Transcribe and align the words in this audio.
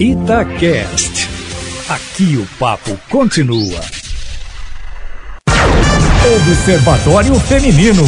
Itacast. 0.00 1.28
Aqui 1.88 2.36
o 2.36 2.46
papo 2.56 2.96
continua. 3.10 3.80
Observatório 6.36 7.34
Feminino. 7.40 8.04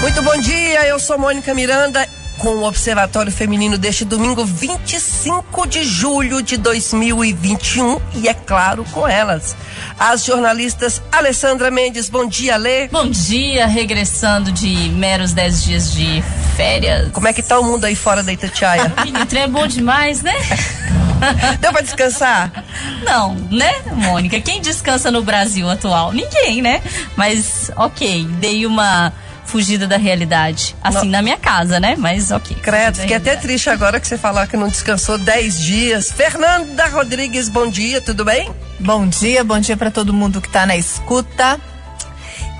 Muito 0.00 0.22
bom 0.22 0.38
dia, 0.38 0.86
eu 0.86 0.98
sou 0.98 1.18
Mônica 1.18 1.52
Miranda 1.52 2.08
com 2.38 2.48
o 2.48 2.64
Observatório 2.64 3.30
Feminino 3.30 3.76
deste 3.76 4.02
domingo 4.02 4.46
25 4.46 5.66
de 5.66 5.84
julho 5.84 6.40
de 6.40 6.56
2021 6.56 8.00
e 8.14 8.28
é 8.28 8.34
claro 8.34 8.82
com 8.92 9.06
elas 9.06 9.54
as 9.98 10.24
jornalistas 10.24 11.02
Alessandra 11.12 11.70
Mendes. 11.70 12.08
Bom 12.08 12.26
dia, 12.26 12.56
Lê. 12.56 12.88
Bom 12.88 13.10
dia, 13.10 13.66
regressando 13.66 14.50
de 14.50 14.88
meros 14.90 15.34
10 15.34 15.64
dias 15.64 15.92
de 15.92 16.22
férias. 16.56 17.10
Como 17.12 17.28
é 17.28 17.34
que 17.34 17.42
tá 17.42 17.58
o 17.58 17.64
mundo 17.64 17.84
aí 17.84 17.94
fora 17.94 18.22
da 18.22 18.32
Itatiaia? 18.32 18.90
Menino, 19.04 19.26
é 19.32 19.46
bom 19.46 19.66
demais, 19.66 20.22
né? 20.22 20.34
Deu 21.60 21.72
pra 21.72 21.80
descansar? 21.80 22.64
Não, 23.04 23.34
né, 23.34 23.72
Mônica? 23.92 24.40
Quem 24.40 24.60
descansa 24.60 25.10
no 25.10 25.22
Brasil 25.22 25.68
atual? 25.68 26.12
Ninguém, 26.12 26.62
né? 26.62 26.82
Mas, 27.16 27.70
ok, 27.76 28.24
dei 28.38 28.66
uma 28.66 29.12
fugida 29.46 29.86
da 29.86 29.96
realidade. 29.96 30.76
Assim, 30.82 31.06
não. 31.06 31.12
na 31.12 31.22
minha 31.22 31.38
casa, 31.38 31.80
né? 31.80 31.94
Mas 31.96 32.30
ok. 32.30 32.56
Credo, 32.56 32.98
fiquei 32.98 33.16
até 33.16 33.36
triste 33.36 33.70
agora 33.70 33.98
que 34.00 34.06
você 34.06 34.18
falar 34.18 34.46
que 34.46 34.56
não 34.56 34.68
descansou 34.68 35.16
10 35.16 35.60
dias. 35.60 36.12
Fernanda 36.12 36.86
Rodrigues, 36.88 37.48
bom 37.48 37.68
dia, 37.68 38.00
tudo 38.00 38.24
bem? 38.24 38.50
Bom 38.78 39.06
dia, 39.06 39.42
bom 39.44 39.58
dia 39.58 39.76
para 39.76 39.90
todo 39.90 40.12
mundo 40.12 40.40
que 40.40 40.48
tá 40.48 40.66
na 40.66 40.76
escuta. 40.76 41.58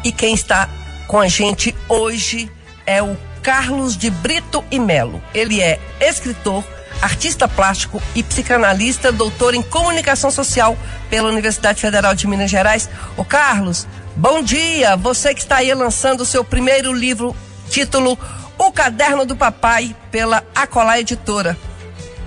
E 0.05 0.13
quem 0.13 0.35
está 0.35 0.69
com 1.07 1.19
a 1.19 1.29
gente 1.29 1.75
hoje 1.89 2.51
é 2.87 3.03
o 3.03 3.17
Carlos 3.43 3.97
de 3.97 4.11
Brito 4.11 4.65
e 4.71 4.79
Melo. 4.79 5.23
Ele 5.35 5.61
é 5.61 5.79
escritor, 6.01 6.65
artista 7.01 7.47
plástico 7.47 8.03
e 8.15 8.23
psicanalista, 8.23 9.13
doutor 9.13 9.55
em 9.55 9.63
comunicação 9.63 10.31
social 10.31 10.77
pela 11.09 11.29
Universidade 11.29 11.81
Federal 11.81 12.15
de 12.15 12.27
Minas 12.27 12.51
Gerais. 12.51 12.89
O 13.17 13.25
Carlos, 13.25 13.87
bom 14.17 14.43
dia! 14.43 14.97
Você 14.97 15.35
que 15.35 15.41
está 15.41 15.57
aí 15.57 15.73
lançando 15.75 16.23
o 16.23 16.27
seu 16.27 16.45
primeiro 16.45 16.93
livro, 16.93 17.35
título 17.71 18.19
O 18.59 18.73
Caderno 18.73 19.25
do 19.25 19.37
Papai, 19.37 19.95
pela 20.11 20.43
Acolá 20.55 20.99
Editora. 20.99 21.57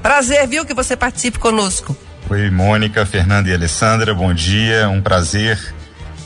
Prazer, 0.02 0.47
viu, 0.47 0.66
que 0.66 0.73
você 0.73 0.95
participe 0.95 1.39
conosco. 1.39 1.95
Oi, 2.30 2.49
Mônica, 2.49 3.05
Fernanda 3.05 3.49
e 3.49 3.53
Alessandra, 3.53 4.13
bom 4.13 4.33
dia. 4.33 4.88
Um 4.88 5.02
prazer 5.02 5.73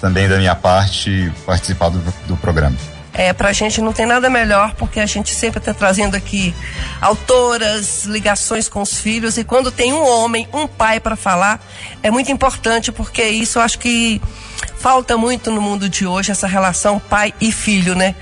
também 0.02 0.28
da 0.28 0.38
minha 0.38 0.54
parte 0.54 1.32
participar 1.46 1.90
do, 1.90 2.00
do 2.28 2.36
programa. 2.36 2.76
É, 3.14 3.32
pra 3.32 3.54
gente 3.54 3.80
não 3.80 3.94
tem 3.94 4.08
nada 4.08 4.28
melhor, 4.28 4.74
porque 4.74 5.00
a 5.00 5.06
gente 5.06 5.34
sempre 5.36 5.60
está 5.60 5.72
trazendo 5.72 6.16
aqui 6.16 6.54
autoras, 7.00 8.06
ligações 8.06 8.68
com 8.68 8.82
os 8.82 8.98
filhos, 8.98 9.38
e 9.38 9.44
quando 9.44 9.72
tem 9.72 9.94
um 9.94 10.04
homem, 10.04 10.48
um 10.52 10.68
pai 10.68 11.00
para 11.00 11.16
falar, 11.16 11.64
é 12.02 12.10
muito 12.10 12.32
importante, 12.32 12.92
porque 12.92 13.24
isso 13.24 13.60
eu 13.60 13.62
acho 13.62 13.78
que 13.78 14.20
falta 14.78 15.16
muito 15.16 15.52
no 15.52 15.62
mundo 15.62 15.88
de 15.88 16.08
hoje, 16.08 16.32
essa 16.32 16.48
relação 16.48 17.00
pai 17.00 17.34
e 17.40 17.52
filho, 17.52 17.94
né? 17.94 18.16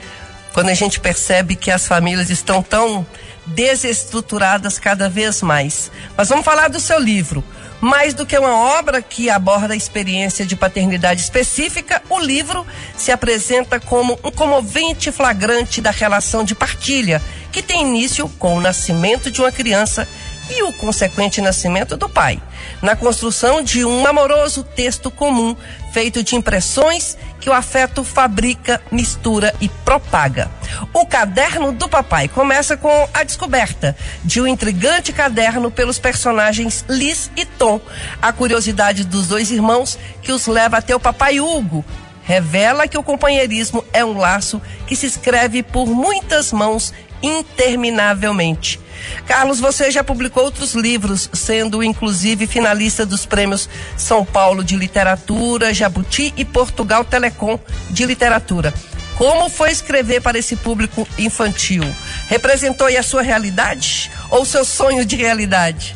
Quando 0.53 0.67
a 0.67 0.73
gente 0.73 0.99
percebe 0.99 1.55
que 1.55 1.71
as 1.71 1.87
famílias 1.87 2.29
estão 2.29 2.61
tão 2.61 3.05
desestruturadas 3.45 4.77
cada 4.77 5.09
vez 5.09 5.41
mais. 5.41 5.89
Mas 6.17 6.29
vamos 6.29 6.45
falar 6.45 6.69
do 6.69 6.79
seu 6.79 6.99
livro. 6.99 7.43
Mais 7.81 8.13
do 8.13 8.27
que 8.27 8.37
uma 8.37 8.55
obra 8.77 9.01
que 9.01 9.27
aborda 9.27 9.73
a 9.73 9.77
experiência 9.77 10.45
de 10.45 10.55
paternidade 10.55 11.19
específica, 11.19 11.99
o 12.07 12.19
livro 12.19 12.65
se 12.95 13.11
apresenta 13.11 13.79
como 13.79 14.19
um 14.23 14.29
comovente 14.29 15.11
flagrante 15.11 15.81
da 15.81 15.89
relação 15.89 16.43
de 16.43 16.53
partilha, 16.53 17.19
que 17.51 17.63
tem 17.63 17.81
início 17.81 18.29
com 18.37 18.55
o 18.55 18.61
nascimento 18.61 19.31
de 19.31 19.41
uma 19.41 19.51
criança 19.51 20.07
e 20.49 20.61
o 20.63 20.73
consequente 20.73 21.41
nascimento 21.41 21.97
do 21.97 22.07
pai, 22.07 22.41
na 22.81 22.95
construção 22.95 23.63
de 23.63 23.83
um 23.83 24.05
amoroso 24.05 24.63
texto 24.63 25.09
comum 25.09 25.55
feito 25.91 26.21
de 26.21 26.35
impressões 26.35 27.17
que 27.41 27.49
o 27.49 27.53
afeto 27.53 28.03
fabrica, 28.03 28.79
mistura 28.91 29.53
e 29.59 29.67
propaga. 29.67 30.49
O 30.93 31.05
caderno 31.05 31.71
do 31.71 31.89
papai 31.89 32.27
começa 32.27 32.77
com 32.77 33.09
a 33.11 33.23
descoberta 33.23 33.97
de 34.23 34.39
um 34.39 34.47
intrigante 34.47 35.11
caderno 35.11 35.71
pelos 35.71 35.97
personagens 35.97 36.85
Liz 36.87 37.31
e 37.35 37.43
Tom, 37.43 37.81
a 38.21 38.31
curiosidade 38.31 39.03
dos 39.03 39.27
dois 39.27 39.49
irmãos 39.49 39.97
que 40.21 40.31
os 40.31 40.45
leva 40.45 40.77
até 40.77 40.95
o 40.95 40.99
papai 40.99 41.41
Hugo, 41.41 41.83
revela 42.23 42.87
que 42.87 42.97
o 42.97 43.03
companheirismo 43.03 43.83
é 43.91 44.05
um 44.05 44.17
laço 44.17 44.61
que 44.85 44.95
se 44.95 45.07
escreve 45.07 45.63
por 45.63 45.87
muitas 45.87 46.53
mãos 46.53 46.93
interminavelmente. 47.23 48.79
Carlos, 49.25 49.59
você 49.59 49.91
já 49.91 50.03
publicou 50.03 50.43
outros 50.43 50.73
livros, 50.73 51.29
sendo 51.33 51.83
inclusive 51.83 52.47
finalista 52.47 53.05
dos 53.05 53.25
prêmios 53.25 53.69
São 53.97 54.25
Paulo 54.25 54.63
de 54.63 54.75
Literatura, 54.75 55.73
Jabuti 55.73 56.33
e 56.37 56.45
Portugal 56.45 57.03
Telecom 57.03 57.59
de 57.89 58.05
Literatura. 58.05 58.73
Como 59.15 59.49
foi 59.49 59.71
escrever 59.71 60.21
para 60.21 60.39
esse 60.39 60.55
público 60.55 61.07
infantil? 61.17 61.83
Representou 62.27 62.87
a 62.87 63.03
sua 63.03 63.21
realidade 63.21 64.09
ou 64.29 64.45
seu 64.45 64.65
sonho 64.65 65.05
de 65.05 65.15
realidade? 65.15 65.95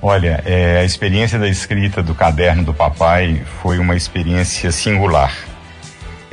Olha, 0.00 0.42
é, 0.44 0.80
a 0.80 0.84
experiência 0.84 1.38
da 1.38 1.48
escrita 1.48 2.02
do 2.02 2.14
caderno 2.14 2.62
do 2.62 2.74
papai 2.74 3.42
foi 3.62 3.78
uma 3.78 3.96
experiência 3.96 4.70
singular. 4.70 5.34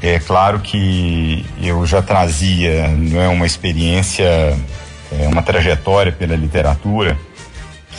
É 0.02 0.20
claro 0.20 0.60
que 0.60 1.46
eu 1.62 1.86
já 1.86 2.02
trazia 2.02 2.88
não 2.90 3.22
é 3.22 3.28
uma 3.28 3.46
experiência, 3.46 4.58
é 5.12 5.28
uma 5.28 5.42
trajetória 5.42 6.12
pela 6.12 6.36
literatura 6.36 7.18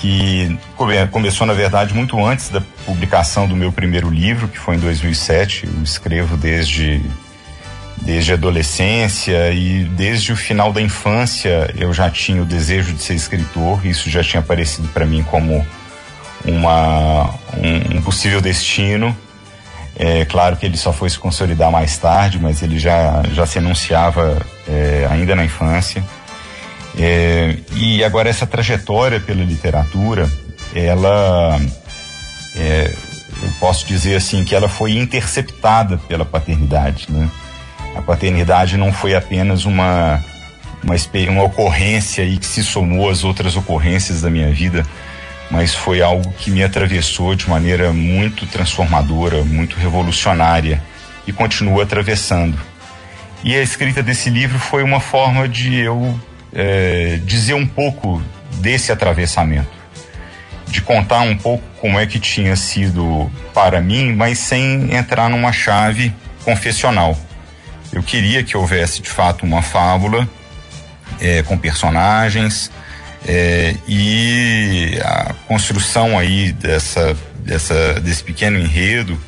que 0.00 0.59
come, 0.77 1.06
começou 1.09 1.47
na 1.47 1.53
verdade 1.53 1.95
muito 1.95 2.25
antes 2.25 2.49
da 2.49 2.61
publicação 2.84 3.47
do 3.47 3.55
meu 3.55 3.71
primeiro 3.71 4.11
livro, 4.11 4.49
que 4.49 4.59
foi 4.59 4.77
em 4.77 4.78
2007. 4.78 5.67
Eu 5.67 5.83
escrevo 5.83 6.37
desde 6.37 7.01
desde 8.01 8.33
a 8.33 8.34
adolescência 8.34 9.53
e 9.53 9.84
desde 9.84 10.33
o 10.33 10.37
final 10.37 10.72
da 10.72 10.81
infância 10.81 11.72
eu 11.77 11.93
já 11.93 12.11
tinha 12.11 12.43
o 12.43 12.45
desejo 12.45 12.93
de 12.95 13.03
ser 13.03 13.15
escritor. 13.15 13.87
Isso 13.87 14.11
já 14.11 14.25
tinha 14.25 14.41
aparecido 14.41 14.89
para 14.89 15.06
mim 15.06 15.22
como 15.22 15.65
uma 16.45 17.31
um, 17.56 17.99
um 17.99 18.03
possível 18.03 18.41
destino. 18.41 19.17
É 19.95 20.25
claro 20.25 20.56
que 20.56 20.67
ele 20.67 20.77
só 20.77 20.93
foi 20.93 21.11
se 21.11 21.19
consolidar 21.19 21.71
mais 21.71 21.97
tarde, 21.99 22.39
mas 22.41 22.62
ele 22.62 22.78
já, 22.78 23.22
já 23.33 23.47
se 23.47 23.59
anunciava 23.59 24.41
é, 24.67 25.06
ainda 25.11 25.37
na 25.37 25.45
infância. 25.45 26.03
É, 26.98 27.56
e 27.75 28.04
agora 28.04 28.28
essa 28.28 28.47
trajetória 28.47 29.19
pela 29.19 29.42
literatura, 29.42 30.30
ela, 30.75 31.60
é, 32.56 32.94
eu 33.42 33.50
posso 33.58 33.86
dizer 33.86 34.16
assim 34.16 34.44
que 34.44 34.54
ela 34.54 34.69
foi 34.69 34.92
interceptada 34.92 35.98
pela 36.08 36.25
paternidade, 36.25 37.06
né? 37.08 37.30
A 37.97 38.03
paternidade 38.03 38.76
não 38.76 38.92
foi 38.92 39.14
apenas 39.14 39.64
uma 39.64 40.22
uma, 40.82 40.97
uma 41.30 41.44
ocorrência 41.44 42.25
aí 42.25 42.36
que 42.36 42.47
se 42.47 42.62
somou 42.62 43.09
às 43.09 43.24
outras 43.24 43.56
ocorrências 43.56 44.22
da 44.22 44.30
minha 44.30 44.53
vida, 44.53 44.84
mas 45.50 45.74
foi 45.74 46.03
algo 46.03 46.32
que 46.32 46.50
me 46.50 46.62
atravessou 46.62 47.34
de 47.34 47.48
maneira 47.48 47.92
muito 47.92 48.47
transformadora, 48.47 49.44
muito 49.44 49.76
revolucionária 49.76 50.82
e 51.26 51.32
continua 51.32 51.84
atravessando. 51.84 52.59
E 53.44 53.54
a 53.54 53.62
escrita 53.62 54.03
desse 54.03 54.30
livro 54.30 54.59
foi 54.59 54.82
uma 54.82 55.00
forma 55.00 55.48
de 55.48 55.74
eu 55.76 56.19
é, 56.53 57.19
dizer 57.25 57.55
um 57.55 57.67
pouco 57.67 58.23
desse 58.55 58.93
atravessamento, 58.93 59.71
de 60.69 60.81
contar 60.81 61.21
um 61.21 61.37
pouco 61.37 61.65
como 61.81 61.99
é 61.99 62.07
que 62.07 62.19
tinha 62.19 62.57
sido 62.57 63.31
para 63.53 63.81
mim, 63.81 64.15
mas 64.15 64.39
sem 64.39 64.95
entrar 64.95 65.29
numa 65.29 65.53
chave 65.53 66.13
confessional. 66.45 67.19
Eu 67.93 68.03
queria 68.03 68.43
que 68.43 68.57
houvesse 68.57 69.03
de 69.03 69.09
fato 69.09 69.45
uma 69.45 69.61
fábula 69.61 70.29
é, 71.21 71.43
com 71.43 71.59
personagens, 71.59 72.71
é, 73.27 73.75
e 73.87 74.99
a 75.05 75.34
construção 75.47 76.19
aí 76.19 76.53
dessa, 76.53 77.16
dessa, 77.39 78.01
desse 78.01 78.22
pequeno 78.22 78.59
enredo 78.59 79.19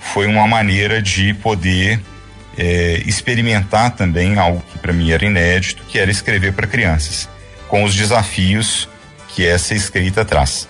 foi 0.00 0.26
uma 0.26 0.46
maneira 0.46 1.02
de 1.02 1.34
poder 1.34 2.00
é, 2.56 3.02
experimentar 3.06 3.92
também 3.92 4.38
algo 4.38 4.62
que 4.72 4.78
para 4.78 4.92
mim 4.92 5.10
era 5.10 5.24
inédito, 5.24 5.82
que 5.88 5.98
era 5.98 6.10
escrever 6.10 6.52
para 6.52 6.66
crianças, 6.66 7.28
com 7.68 7.84
os 7.84 7.94
desafios 7.94 8.88
que 9.28 9.46
essa 9.46 9.74
escrita 9.74 10.24
traz. 10.24 10.68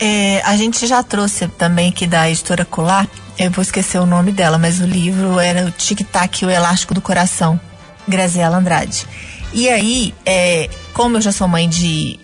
É, 0.00 0.40
a 0.44 0.56
gente 0.56 0.86
já 0.86 1.02
trouxe 1.02 1.48
também 1.48 1.88
aqui 1.88 2.06
da 2.06 2.30
editora 2.30 2.64
Colar, 2.64 3.06
eu 3.38 3.50
vou 3.50 3.62
esquecer 3.62 3.98
o 3.98 4.06
nome 4.06 4.32
dela, 4.32 4.58
mas 4.58 4.80
o 4.80 4.86
livro 4.86 5.38
era 5.38 5.66
o 5.66 5.70
Tic 5.70 6.00
Tac, 6.10 6.44
o 6.44 6.50
Elástico 6.50 6.94
do 6.94 7.00
Coração, 7.00 7.60
Graziela 8.06 8.56
Andrade. 8.56 9.06
E 9.52 9.68
aí, 9.68 10.14
é, 10.26 10.68
como 10.92 11.16
eu 11.16 11.20
já 11.20 11.32
sou 11.32 11.48
mãe 11.48 11.68
de 11.68 12.18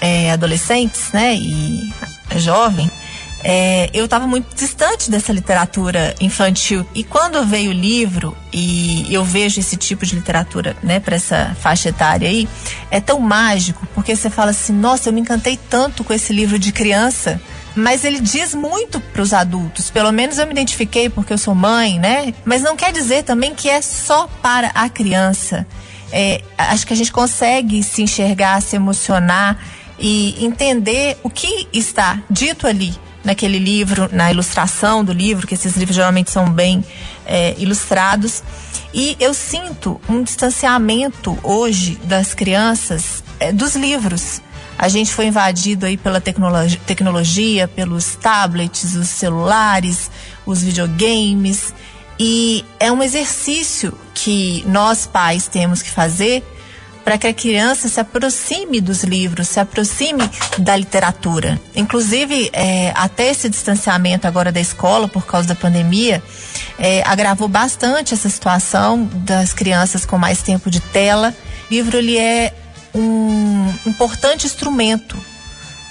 é, 0.00 0.32
adolescentes, 0.32 1.12
né, 1.12 1.34
e 1.34 1.92
jovem, 2.36 2.90
é, 3.46 3.90
eu 3.92 4.06
estava 4.06 4.26
muito 4.26 4.56
distante 4.56 5.10
dessa 5.10 5.30
literatura 5.30 6.14
infantil. 6.18 6.86
E 6.94 7.04
quando 7.04 7.44
veio 7.44 7.70
o 7.70 7.74
livro, 7.74 8.34
e 8.50 9.06
eu 9.10 9.22
vejo 9.22 9.60
esse 9.60 9.76
tipo 9.76 10.06
de 10.06 10.14
literatura, 10.14 10.74
né, 10.82 10.98
para 10.98 11.14
essa 11.14 11.54
faixa 11.60 11.90
etária 11.90 12.26
aí, 12.26 12.48
é 12.90 13.00
tão 13.00 13.20
mágico, 13.20 13.86
porque 13.94 14.16
você 14.16 14.30
fala 14.30 14.50
assim: 14.52 14.72
nossa, 14.72 15.10
eu 15.10 15.12
me 15.12 15.20
encantei 15.20 15.58
tanto 15.68 16.02
com 16.02 16.14
esse 16.14 16.32
livro 16.32 16.58
de 16.58 16.72
criança 16.72 17.40
mas 17.76 18.04
ele 18.04 18.20
diz 18.20 18.54
muito 18.54 19.00
para 19.00 19.20
os 19.20 19.32
adultos. 19.32 19.90
Pelo 19.90 20.12
menos 20.12 20.38
eu 20.38 20.46
me 20.46 20.52
identifiquei 20.52 21.08
porque 21.08 21.32
eu 21.32 21.38
sou 21.38 21.56
mãe, 21.56 21.98
né? 21.98 22.32
Mas 22.44 22.62
não 22.62 22.76
quer 22.76 22.92
dizer 22.92 23.24
também 23.24 23.52
que 23.52 23.68
é 23.68 23.82
só 23.82 24.28
para 24.40 24.68
a 24.68 24.88
criança. 24.88 25.66
É, 26.12 26.40
acho 26.56 26.86
que 26.86 26.92
a 26.92 26.96
gente 26.96 27.10
consegue 27.10 27.82
se 27.82 28.00
enxergar, 28.00 28.62
se 28.62 28.76
emocionar 28.76 29.58
e 29.98 30.36
entender 30.44 31.18
o 31.24 31.28
que 31.28 31.66
está 31.72 32.22
dito 32.30 32.68
ali 32.68 32.94
naquele 33.24 33.58
livro, 33.58 34.08
na 34.12 34.30
ilustração 34.30 35.02
do 35.02 35.12
livro, 35.12 35.46
que 35.46 35.54
esses 35.54 35.76
livros 35.76 35.96
geralmente 35.96 36.30
são 36.30 36.48
bem 36.50 36.84
é, 37.24 37.54
ilustrados. 37.58 38.42
E 38.92 39.16
eu 39.18 39.32
sinto 39.34 40.00
um 40.08 40.22
distanciamento 40.22 41.36
hoje 41.42 41.98
das 42.04 42.34
crianças 42.34 43.24
é, 43.40 43.50
dos 43.52 43.74
livros. 43.74 44.40
A 44.78 44.88
gente 44.88 45.12
foi 45.12 45.26
invadido 45.26 45.86
aí 45.86 45.96
pela 45.96 46.20
tecnologia, 46.20 46.80
tecnologia, 46.86 47.66
pelos 47.68 48.16
tablets, 48.16 48.94
os 48.94 49.08
celulares, 49.08 50.10
os 50.44 50.62
videogames. 50.62 51.72
E 52.18 52.64
é 52.78 52.92
um 52.92 53.02
exercício 53.02 53.96
que 54.12 54.64
nós 54.66 55.06
pais 55.06 55.48
temos 55.48 55.80
que 55.82 55.90
fazer 55.90 56.44
para 57.04 57.18
que 57.18 57.26
a 57.26 57.34
criança 57.34 57.88
se 57.88 58.00
aproxime 58.00 58.80
dos 58.80 59.04
livros, 59.04 59.48
se 59.48 59.60
aproxime 59.60 60.28
da 60.58 60.74
literatura. 60.74 61.60
Inclusive, 61.76 62.50
é, 62.52 62.92
até 62.96 63.30
esse 63.30 63.48
distanciamento 63.48 64.26
agora 64.26 64.50
da 64.50 64.60
escola 64.60 65.06
por 65.06 65.26
causa 65.26 65.48
da 65.48 65.54
pandemia, 65.54 66.22
é, 66.78 67.02
agravou 67.06 67.46
bastante 67.46 68.14
essa 68.14 68.28
situação 68.28 69.08
das 69.12 69.52
crianças 69.52 70.06
com 70.06 70.16
mais 70.16 70.42
tempo 70.42 70.70
de 70.70 70.80
tela. 70.80 71.34
O 71.70 71.74
livro 71.74 71.98
ele 71.98 72.16
é 72.16 72.54
um 72.94 73.72
importante 73.86 74.46
instrumento 74.46 75.18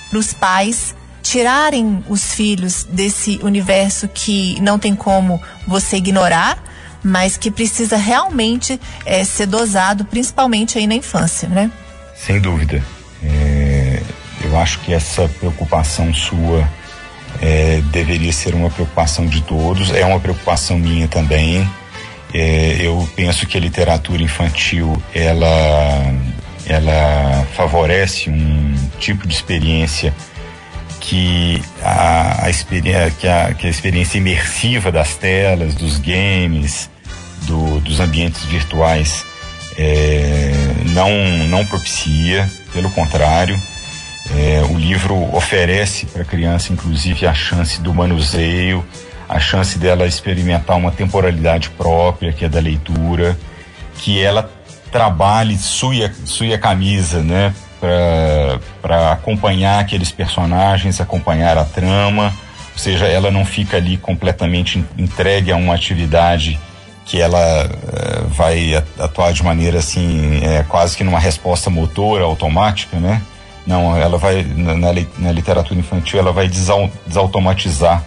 para 0.10 0.18
os 0.18 0.34
pais 0.34 0.96
tirarem 1.22 2.04
os 2.10 2.34
filhos 2.34 2.84
desse 2.84 3.40
universo 3.42 4.08
que 4.08 4.60
não 4.62 4.78
tem 4.78 4.94
como 4.94 5.42
você 5.66 5.98
ignorar, 5.98 6.62
mas 7.04 7.38
que 7.38 7.52
precisa 7.52 7.98
realmente 7.98 8.80
é, 9.06 9.24
ser 9.24 9.46
dosado, 9.46 10.06
principalmente 10.06 10.78
aí 10.78 10.88
na 10.88 10.96
infância, 10.96 11.50
né? 11.50 11.70
Sem 12.16 12.40
dúvida. 12.40 12.84
É, 13.22 14.02
eu 14.44 14.58
acho 14.58 14.80
que 14.80 14.94
essa 14.94 15.28
preocupação 15.28 16.14
sua 16.14 16.68
é, 17.42 17.82
deveria 17.92 18.32
ser 18.32 18.56
uma 18.56 18.70
preocupação 18.70 19.26
de 19.28 19.42
todos, 19.42 19.92
é 19.94 20.06
uma 20.06 20.20
preocupação 20.20 20.78
minha 20.78 21.08
também. 21.08 21.70
É, 22.34 22.78
eu 22.80 23.08
penso 23.16 23.46
que 23.46 23.58
a 23.58 23.60
literatura 23.60 24.24
infantil 24.24 25.02
ela 25.14 26.14
ela 26.66 27.46
favorece 27.54 28.30
um 28.30 28.76
tipo 28.98 29.28
de 29.28 29.34
experiência 29.34 30.14
que 31.00 31.62
a, 31.82 32.46
a, 32.46 32.50
experiência, 32.50 33.12
que 33.20 33.28
a, 33.28 33.54
que 33.54 33.68
a 33.68 33.70
experiência 33.70 34.18
imersiva 34.18 34.92
das 34.92 35.16
telas, 35.16 35.76
dos 35.76 35.98
games, 36.00 36.90
dos 37.84 38.00
ambientes 38.00 38.44
virtuais 38.46 39.26
é, 39.78 40.52
não, 40.94 41.10
não 41.48 41.66
propicia, 41.66 42.50
pelo 42.72 42.90
contrário, 42.92 43.60
é, 44.36 44.62
o 44.70 44.78
livro 44.78 45.16
oferece 45.36 46.06
para 46.06 46.22
a 46.22 46.26
criança, 46.26 46.72
inclusive, 46.72 47.28
a 47.28 47.34
chance 47.34 47.82
do 47.82 47.94
manuseio, 47.94 48.86
a 49.28 49.40
chance 49.40 49.78
dela 49.78 50.06
experimentar 50.06 50.78
uma 50.78 50.92
temporalidade 50.92 51.70
própria, 51.72 52.32
que 52.32 52.46
é 52.46 52.50
da 52.50 52.60
leitura, 52.60 53.38
que 53.98 54.22
ela 54.22 54.50
trabalhe, 54.92 55.58
sue, 55.58 56.10
sue 56.26 56.54
a 56.54 56.58
camisa, 56.58 57.22
né? 57.22 57.54
Para 58.82 59.12
acompanhar 59.12 59.80
aqueles 59.80 60.12
personagens, 60.12 61.02
acompanhar 61.02 61.58
a 61.58 61.66
trama, 61.66 62.34
ou 62.72 62.80
seja, 62.80 63.06
ela 63.06 63.30
não 63.30 63.44
fica 63.44 63.78
ali 63.78 63.98
completamente 63.98 64.84
entregue 64.98 65.52
a 65.52 65.56
uma 65.56 65.76
atividade 65.76 66.60
que 67.06 67.22
ela 67.22 67.66
uh, 67.68 68.28
vai 68.30 68.76
atuar 69.00 69.34
de 69.34 69.44
maneira 69.44 69.80
assim, 69.80 70.42
é, 70.44 70.64
quase 70.64 70.96
que 70.96 71.04
numa 71.04 71.20
resposta 71.20 71.70
motora 71.70 72.24
automática, 72.24 73.00
né? 73.00 73.22
Não, 73.66 73.96
ela 73.96 74.18
vai, 74.18 74.44
na, 74.44 74.92
na 75.18 75.32
literatura 75.32 75.80
infantil, 75.80 76.20
ela 76.20 76.34
vai 76.34 76.48
desau, 76.48 76.92
desautomatizar 77.08 78.04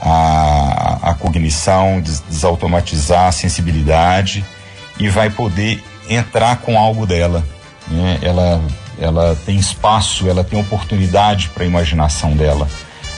a, 0.00 0.98
a 1.02 1.14
cognição, 1.14 2.00
des, 2.00 2.20
desautomatizar 2.20 3.28
a 3.28 3.32
sensibilidade 3.32 4.44
e 4.98 5.08
vai 5.08 5.30
poder 5.30 5.82
entrar 6.08 6.58
com 6.58 6.78
algo 6.78 7.06
dela. 7.06 7.42
Né? 7.88 8.18
Ela, 8.20 8.60
ela 9.00 9.38
tem 9.46 9.56
espaço, 9.56 10.28
ela 10.28 10.44
tem 10.44 10.60
oportunidade 10.60 11.48
para 11.48 11.64
a 11.64 11.66
imaginação 11.66 12.36
dela. 12.36 12.68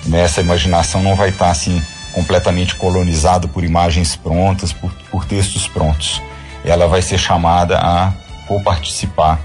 Nessa 0.05 0.41
imaginação 0.41 1.03
não 1.03 1.17
vai 1.17 1.31
estar 1.31 1.47
tá, 1.47 1.51
assim 1.51 1.83
completamente 2.17 2.75
colonizada 2.77 3.47
por 3.47 3.63
imagens 3.63 4.17
prontas, 4.17 4.73
por, 4.73 4.91
por 5.11 5.27
textos 5.27 5.69
prontos. 5.69 6.23
Ela 6.65 6.89
vai 6.89 7.03
ser 7.03 7.19
chamada 7.19 7.79
a 7.79 8.11
co-participar 8.49 9.39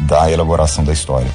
da 0.00 0.28
elaboração 0.28 0.82
da 0.82 0.92
história. 0.92 1.30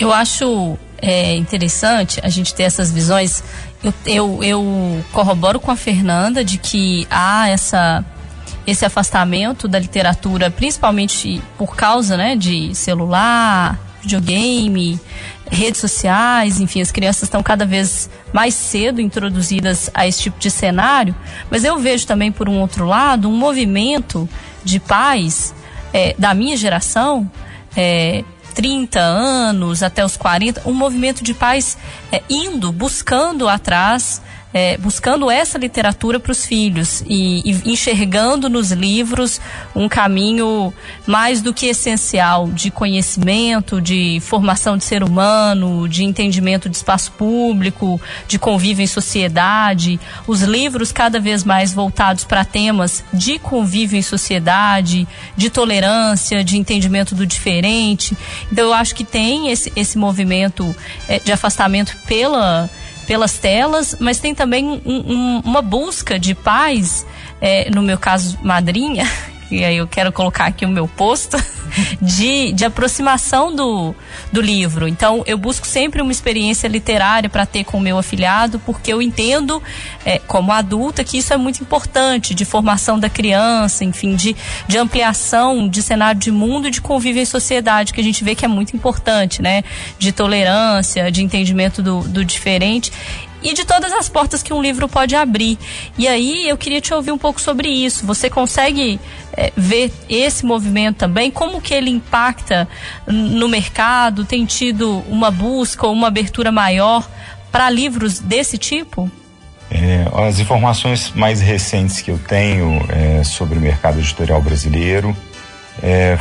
Eu 0.00 0.12
acho 0.12 0.76
é, 1.00 1.36
interessante 1.36 2.20
a 2.24 2.28
gente 2.28 2.52
ter 2.52 2.64
essas 2.64 2.90
visões. 2.90 3.44
Eu, 3.82 3.94
eu, 4.04 4.42
eu 4.42 5.04
corroboro 5.12 5.60
com 5.60 5.70
a 5.70 5.76
Fernanda 5.76 6.44
de 6.44 6.58
que 6.58 7.06
há 7.08 7.48
essa 7.48 8.04
esse 8.66 8.84
afastamento 8.84 9.66
da 9.66 9.78
literatura, 9.78 10.50
principalmente 10.50 11.40
por 11.56 11.74
causa 11.74 12.18
né, 12.18 12.36
de 12.36 12.74
celular, 12.74 13.78
videogame, 14.08 14.98
redes 15.50 15.80
sociais, 15.80 16.58
enfim, 16.60 16.80
as 16.80 16.90
crianças 16.90 17.24
estão 17.24 17.42
cada 17.42 17.66
vez 17.66 18.08
mais 18.32 18.54
cedo 18.54 19.00
introduzidas 19.00 19.90
a 19.92 20.06
esse 20.06 20.22
tipo 20.22 20.38
de 20.38 20.50
cenário, 20.50 21.14
mas 21.50 21.62
eu 21.62 21.78
vejo 21.78 22.06
também, 22.06 22.32
por 22.32 22.48
um 22.48 22.58
outro 22.60 22.86
lado, 22.86 23.28
um 23.28 23.36
movimento 23.36 24.26
de 24.64 24.80
pais 24.80 25.54
é, 25.92 26.14
da 26.18 26.32
minha 26.32 26.56
geração, 26.56 27.30
é, 27.76 28.24
30 28.54 28.98
anos 28.98 29.82
até 29.82 30.04
os 30.04 30.16
40, 30.16 30.62
um 30.66 30.72
movimento 30.72 31.22
de 31.22 31.34
pais 31.34 31.76
é, 32.10 32.22
indo, 32.30 32.72
buscando 32.72 33.46
atrás 33.46 34.22
é, 34.52 34.78
buscando 34.78 35.30
essa 35.30 35.58
literatura 35.58 36.18
para 36.18 36.32
os 36.32 36.46
filhos 36.46 37.02
e, 37.06 37.42
e, 37.44 37.72
enxergando 37.72 38.48
nos 38.48 38.72
livros 38.72 39.40
um 39.74 39.88
caminho 39.88 40.72
mais 41.06 41.42
do 41.42 41.52
que 41.52 41.66
essencial 41.66 42.48
de 42.48 42.70
conhecimento, 42.70 43.80
de 43.80 44.18
formação 44.20 44.76
de 44.76 44.84
ser 44.84 45.02
humano, 45.02 45.88
de 45.88 46.04
entendimento 46.04 46.68
de 46.68 46.76
espaço 46.76 47.12
público, 47.12 48.00
de 48.26 48.38
convívio 48.38 48.82
em 48.82 48.86
sociedade. 48.86 50.00
Os 50.26 50.42
livros 50.42 50.92
cada 50.92 51.20
vez 51.20 51.44
mais 51.44 51.72
voltados 51.72 52.24
para 52.24 52.44
temas 52.44 53.04
de 53.12 53.38
convívio 53.38 53.98
em 53.98 54.02
sociedade, 54.02 55.06
de 55.36 55.50
tolerância, 55.50 56.42
de 56.42 56.56
entendimento 56.56 57.14
do 57.14 57.26
diferente. 57.26 58.16
Então 58.50 58.64
eu 58.64 58.72
acho 58.72 58.94
que 58.94 59.04
tem 59.04 59.50
esse, 59.50 59.72
esse 59.76 59.98
movimento 59.98 60.74
é, 61.06 61.18
de 61.18 61.32
afastamento 61.32 61.96
pela 62.06 62.70
pelas 63.08 63.38
telas, 63.38 63.96
mas 63.98 64.20
tem 64.20 64.34
também 64.34 64.66
um, 64.66 64.80
um, 64.84 65.40
uma 65.42 65.62
busca 65.62 66.18
de 66.18 66.34
pais, 66.34 67.06
é, 67.40 67.70
no 67.70 67.82
meu 67.82 67.96
caso, 67.96 68.38
madrinha, 68.42 69.10
e 69.50 69.64
aí 69.64 69.76
eu 69.76 69.86
quero 69.86 70.12
colocar 70.12 70.46
aqui 70.46 70.64
o 70.64 70.68
meu 70.68 70.86
posto, 70.86 71.36
de, 72.00 72.52
de 72.52 72.64
aproximação 72.64 73.54
do, 73.54 73.94
do 74.32 74.40
livro. 74.40 74.86
Então, 74.88 75.22
eu 75.26 75.38
busco 75.38 75.66
sempre 75.66 76.02
uma 76.02 76.12
experiência 76.12 76.68
literária 76.68 77.28
para 77.28 77.46
ter 77.46 77.64
com 77.64 77.78
o 77.78 77.80
meu 77.80 77.98
afilhado, 77.98 78.58
porque 78.60 78.92
eu 78.92 79.00
entendo, 79.00 79.62
é, 80.04 80.18
como 80.18 80.52
adulta, 80.52 81.04
que 81.04 81.18
isso 81.18 81.32
é 81.32 81.36
muito 81.36 81.62
importante, 81.62 82.34
de 82.34 82.44
formação 82.44 82.98
da 82.98 83.08
criança, 83.08 83.84
enfim, 83.84 84.14
de, 84.14 84.36
de 84.66 84.78
ampliação 84.78 85.68
de 85.68 85.82
cenário 85.82 86.20
de 86.20 86.30
mundo 86.30 86.68
e 86.68 86.70
de 86.70 86.80
convívio 86.80 87.22
em 87.22 87.26
sociedade, 87.26 87.92
que 87.92 88.00
a 88.00 88.04
gente 88.04 88.24
vê 88.24 88.34
que 88.34 88.44
é 88.44 88.48
muito 88.48 88.74
importante, 88.76 89.42
né? 89.42 89.62
De 89.98 90.12
tolerância, 90.12 91.10
de 91.10 91.22
entendimento 91.22 91.82
do, 91.82 92.00
do 92.02 92.24
diferente 92.24 92.92
e 93.42 93.54
de 93.54 93.64
todas 93.64 93.92
as 93.92 94.08
portas 94.08 94.42
que 94.42 94.52
um 94.52 94.60
livro 94.60 94.88
pode 94.88 95.14
abrir. 95.14 95.58
E 95.96 96.08
aí 96.08 96.48
eu 96.48 96.56
queria 96.56 96.80
te 96.80 96.92
ouvir 96.92 97.12
um 97.12 97.18
pouco 97.18 97.40
sobre 97.40 97.68
isso. 97.68 98.04
Você 98.06 98.28
consegue 98.28 98.98
é, 99.38 99.52
ver 99.56 99.92
esse 100.08 100.44
movimento 100.44 100.96
também? 100.96 101.30
Como 101.30 101.60
que 101.60 101.72
ele 101.72 101.90
impacta 101.90 102.68
no 103.06 103.48
mercado? 103.48 104.24
Tem 104.24 104.44
tido 104.44 105.04
uma 105.08 105.30
busca 105.30 105.86
ou 105.86 105.92
uma 105.92 106.08
abertura 106.08 106.50
maior 106.50 107.08
para 107.52 107.70
livros 107.70 108.18
desse 108.18 108.58
tipo? 108.58 109.08
É, 109.70 110.06
as 110.26 110.40
informações 110.40 111.12
mais 111.14 111.40
recentes 111.40 112.00
que 112.00 112.10
eu 112.10 112.18
tenho 112.18 112.84
é, 112.88 113.22
sobre 113.22 113.58
o 113.58 113.60
mercado 113.60 114.00
editorial 114.00 114.42
brasileiro 114.42 115.16
é, 115.80 116.18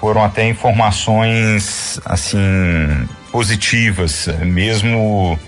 foram 0.00 0.24
até 0.24 0.48
informações 0.48 2.00
assim 2.04 3.06
positivas, 3.30 4.28
mesmo 4.40 5.38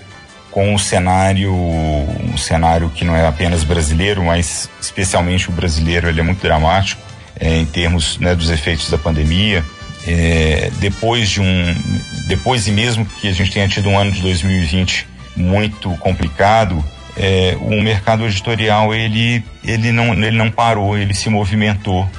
com 0.51 0.73
o 0.73 0.79
cenário, 0.79 1.53
um 1.53 2.37
cenário 2.37 2.89
que 2.89 3.03
não 3.03 3.15
é 3.15 3.27
apenas 3.27 3.63
brasileiro, 3.63 4.23
mas 4.23 4.69
especialmente 4.79 5.49
o 5.49 5.51
brasileiro, 5.51 6.07
ele 6.07 6.21
é 6.21 6.23
muito 6.23 6.41
dramático 6.41 7.08
é, 7.39 7.57
em 7.57 7.65
termos 7.65 8.17
né, 8.17 8.35
dos 8.35 8.49
efeitos 8.49 8.89
da 8.89 8.97
pandemia. 8.97 9.63
É, 10.07 10.71
depois 10.79 11.29
de 11.29 11.41
um, 11.41 11.75
depois 12.27 12.67
e 12.67 12.71
mesmo 12.71 13.05
que 13.05 13.27
a 13.27 13.31
gente 13.31 13.51
tenha 13.51 13.67
tido 13.67 13.89
um 13.89 13.99
ano 13.99 14.11
de 14.11 14.21
2020 14.21 15.07
muito 15.35 15.89
complicado, 15.97 16.83
é, 17.17 17.57
o 17.59 17.81
mercado 17.81 18.25
editorial 18.25 18.93
ele, 18.93 19.43
ele, 19.63 19.91
não, 19.91 20.13
ele 20.13 20.37
não 20.37 20.49
parou, 20.49 20.97
ele 20.97 21.13
se 21.13 21.29
movimentou, 21.29 22.09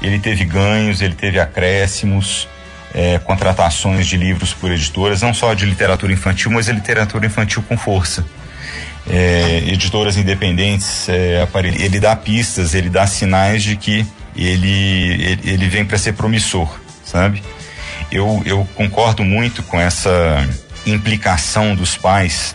ele 0.00 0.18
teve 0.18 0.44
ganhos, 0.44 1.02
ele 1.02 1.14
teve 1.14 1.38
acréscimos, 1.38 2.48
é, 2.94 3.18
contratações 3.18 4.06
de 4.06 4.16
livros 4.16 4.54
por 4.54 4.72
editoras, 4.72 5.20
não 5.20 5.34
só 5.34 5.52
de 5.54 5.66
literatura 5.66 6.12
infantil, 6.12 6.50
mas 6.50 6.66
de 6.66 6.72
literatura 6.72 7.26
infantil 7.26 7.62
com 7.68 7.76
força. 7.76 8.24
É, 9.10 9.64
editoras 9.66 10.16
independentes, 10.16 11.08
é, 11.08 11.46
ele 11.78 12.00
dá 12.00 12.14
pistas, 12.14 12.74
ele 12.74 12.90
dá 12.90 13.06
sinais 13.06 13.62
de 13.62 13.76
que 13.76 14.06
ele, 14.46 15.22
ele, 15.22 15.40
ele 15.44 15.68
vem 15.68 15.84
para 15.84 15.98
ser 15.98 16.12
promissor, 16.12 16.68
sabe? 17.04 17.42
Eu, 18.10 18.42
eu 18.46 18.66
concordo 18.74 19.24
muito 19.24 19.62
com 19.64 19.80
essa 19.80 20.48
implicação 20.86 21.74
dos 21.74 21.96
pais, 21.96 22.54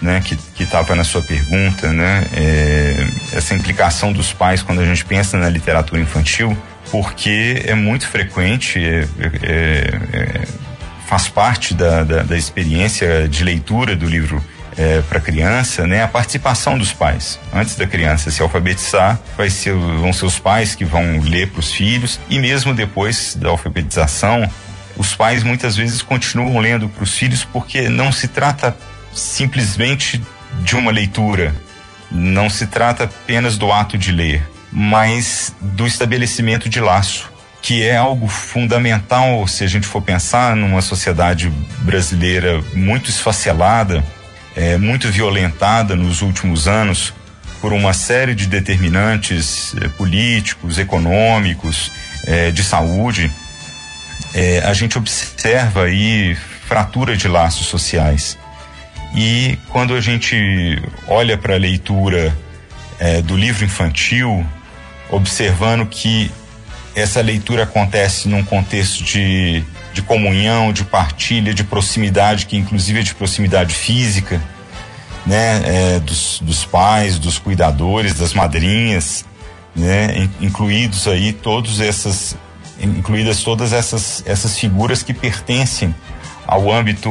né, 0.00 0.22
que 0.24 0.62
estava 0.62 0.94
na 0.94 1.04
sua 1.04 1.22
pergunta, 1.22 1.92
né, 1.92 2.24
é, 2.34 3.06
essa 3.32 3.54
implicação 3.54 4.12
dos 4.12 4.32
pais 4.32 4.62
quando 4.62 4.80
a 4.80 4.84
gente 4.84 5.04
pensa 5.04 5.36
na 5.38 5.48
literatura 5.48 6.00
infantil, 6.00 6.56
porque 6.90 7.62
é 7.66 7.74
muito 7.74 8.06
frequente, 8.06 8.78
é, 8.78 9.06
é, 9.42 10.00
é, 10.12 10.40
faz 11.06 11.28
parte 11.28 11.74
da, 11.74 12.02
da, 12.04 12.22
da, 12.22 12.36
experiência 12.36 13.28
de 13.28 13.42
leitura 13.44 13.96
do 13.96 14.06
livro 14.06 14.42
é, 14.76 15.00
para 15.02 15.20
criança, 15.20 15.86
né, 15.86 16.02
a 16.02 16.08
participação 16.08 16.76
dos 16.76 16.92
pais. 16.92 17.38
Antes 17.52 17.76
da 17.76 17.86
criança 17.86 18.30
se 18.30 18.42
alfabetizar, 18.42 19.18
vai 19.36 19.50
ser, 19.50 19.74
vão 19.74 20.12
ser 20.12 20.26
os 20.26 20.38
pais 20.38 20.74
que 20.74 20.84
vão 20.84 21.20
ler 21.20 21.50
para 21.50 21.60
os 21.60 21.72
filhos 21.72 22.18
e 22.28 22.38
mesmo 22.38 22.74
depois 22.74 23.34
da 23.34 23.48
alfabetização, 23.48 24.48
os 24.96 25.14
pais 25.14 25.42
muitas 25.42 25.76
vezes 25.76 26.02
continuam 26.02 26.58
lendo 26.58 26.88
para 26.88 27.02
os 27.02 27.16
filhos 27.16 27.44
porque 27.44 27.88
não 27.88 28.12
se 28.12 28.28
trata 28.28 28.76
simplesmente 29.12 30.22
de 30.60 30.76
uma 30.76 30.90
leitura, 30.90 31.54
não 32.10 32.48
se 32.48 32.66
trata 32.66 33.04
apenas 33.04 33.58
do 33.58 33.72
ato 33.72 33.98
de 33.98 34.12
ler 34.12 34.54
mas 34.74 35.54
do 35.60 35.86
estabelecimento 35.86 36.68
de 36.68 36.80
laço, 36.80 37.32
que 37.62 37.84
é 37.84 37.96
algo 37.96 38.26
fundamental 38.26 39.46
se 39.46 39.62
a 39.62 39.68
gente 39.68 39.86
for 39.86 40.02
pensar 40.02 40.56
numa 40.56 40.82
sociedade 40.82 41.48
brasileira 41.78 42.60
muito 42.74 43.08
esfacelada, 43.08 44.04
é, 44.56 44.76
muito 44.76 45.10
violentada 45.10 45.96
nos 45.96 46.22
últimos 46.22 46.68
anos 46.68 47.12
por 47.60 47.72
uma 47.72 47.92
série 47.92 48.34
de 48.34 48.46
determinantes 48.46 49.74
é, 49.80 49.88
políticos, 49.88 50.78
econômicos, 50.78 51.90
é, 52.26 52.50
de 52.50 52.62
saúde. 52.62 53.32
É, 54.34 54.60
a 54.60 54.74
gente 54.74 54.98
observa 54.98 55.84
aí 55.84 56.36
fratura 56.66 57.16
de 57.16 57.28
laços 57.28 57.66
sociais. 57.66 58.38
E 59.14 59.58
quando 59.70 59.94
a 59.94 60.00
gente 60.00 60.82
olha 61.06 61.38
para 61.38 61.54
a 61.54 61.58
leitura 61.58 62.36
é, 62.98 63.22
do 63.22 63.36
livro 63.36 63.64
infantil, 63.64 64.44
observando 65.08 65.86
que 65.86 66.30
essa 66.94 67.20
leitura 67.20 67.64
acontece 67.64 68.28
num 68.28 68.44
contexto 68.44 69.02
de, 69.02 69.64
de 69.92 70.02
comunhão, 70.02 70.72
de 70.72 70.84
partilha, 70.84 71.52
de 71.52 71.64
proximidade, 71.64 72.46
que 72.46 72.56
inclusive 72.56 73.00
é 73.00 73.02
de 73.02 73.14
proximidade 73.14 73.74
física, 73.74 74.40
né, 75.26 75.62
é, 75.64 76.00
dos, 76.00 76.40
dos 76.40 76.64
pais, 76.64 77.18
dos 77.18 77.38
cuidadores, 77.38 78.14
das 78.14 78.34
madrinhas, 78.34 79.24
né, 79.74 80.28
incluídos 80.40 81.08
aí 81.08 81.32
todos 81.32 81.80
essas, 81.80 82.36
incluídas 82.80 83.42
todas 83.42 83.72
essas, 83.72 84.22
essas 84.26 84.58
figuras 84.58 85.02
que 85.02 85.12
pertencem 85.12 85.94
ao 86.46 86.70
âmbito 86.70 87.10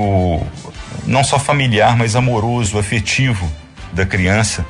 não 1.05 1.23
só 1.23 1.37
familiar, 1.39 1.97
mas 1.97 2.15
amoroso, 2.15 2.77
afetivo 2.77 3.51
da 3.91 4.05
criança 4.05 4.65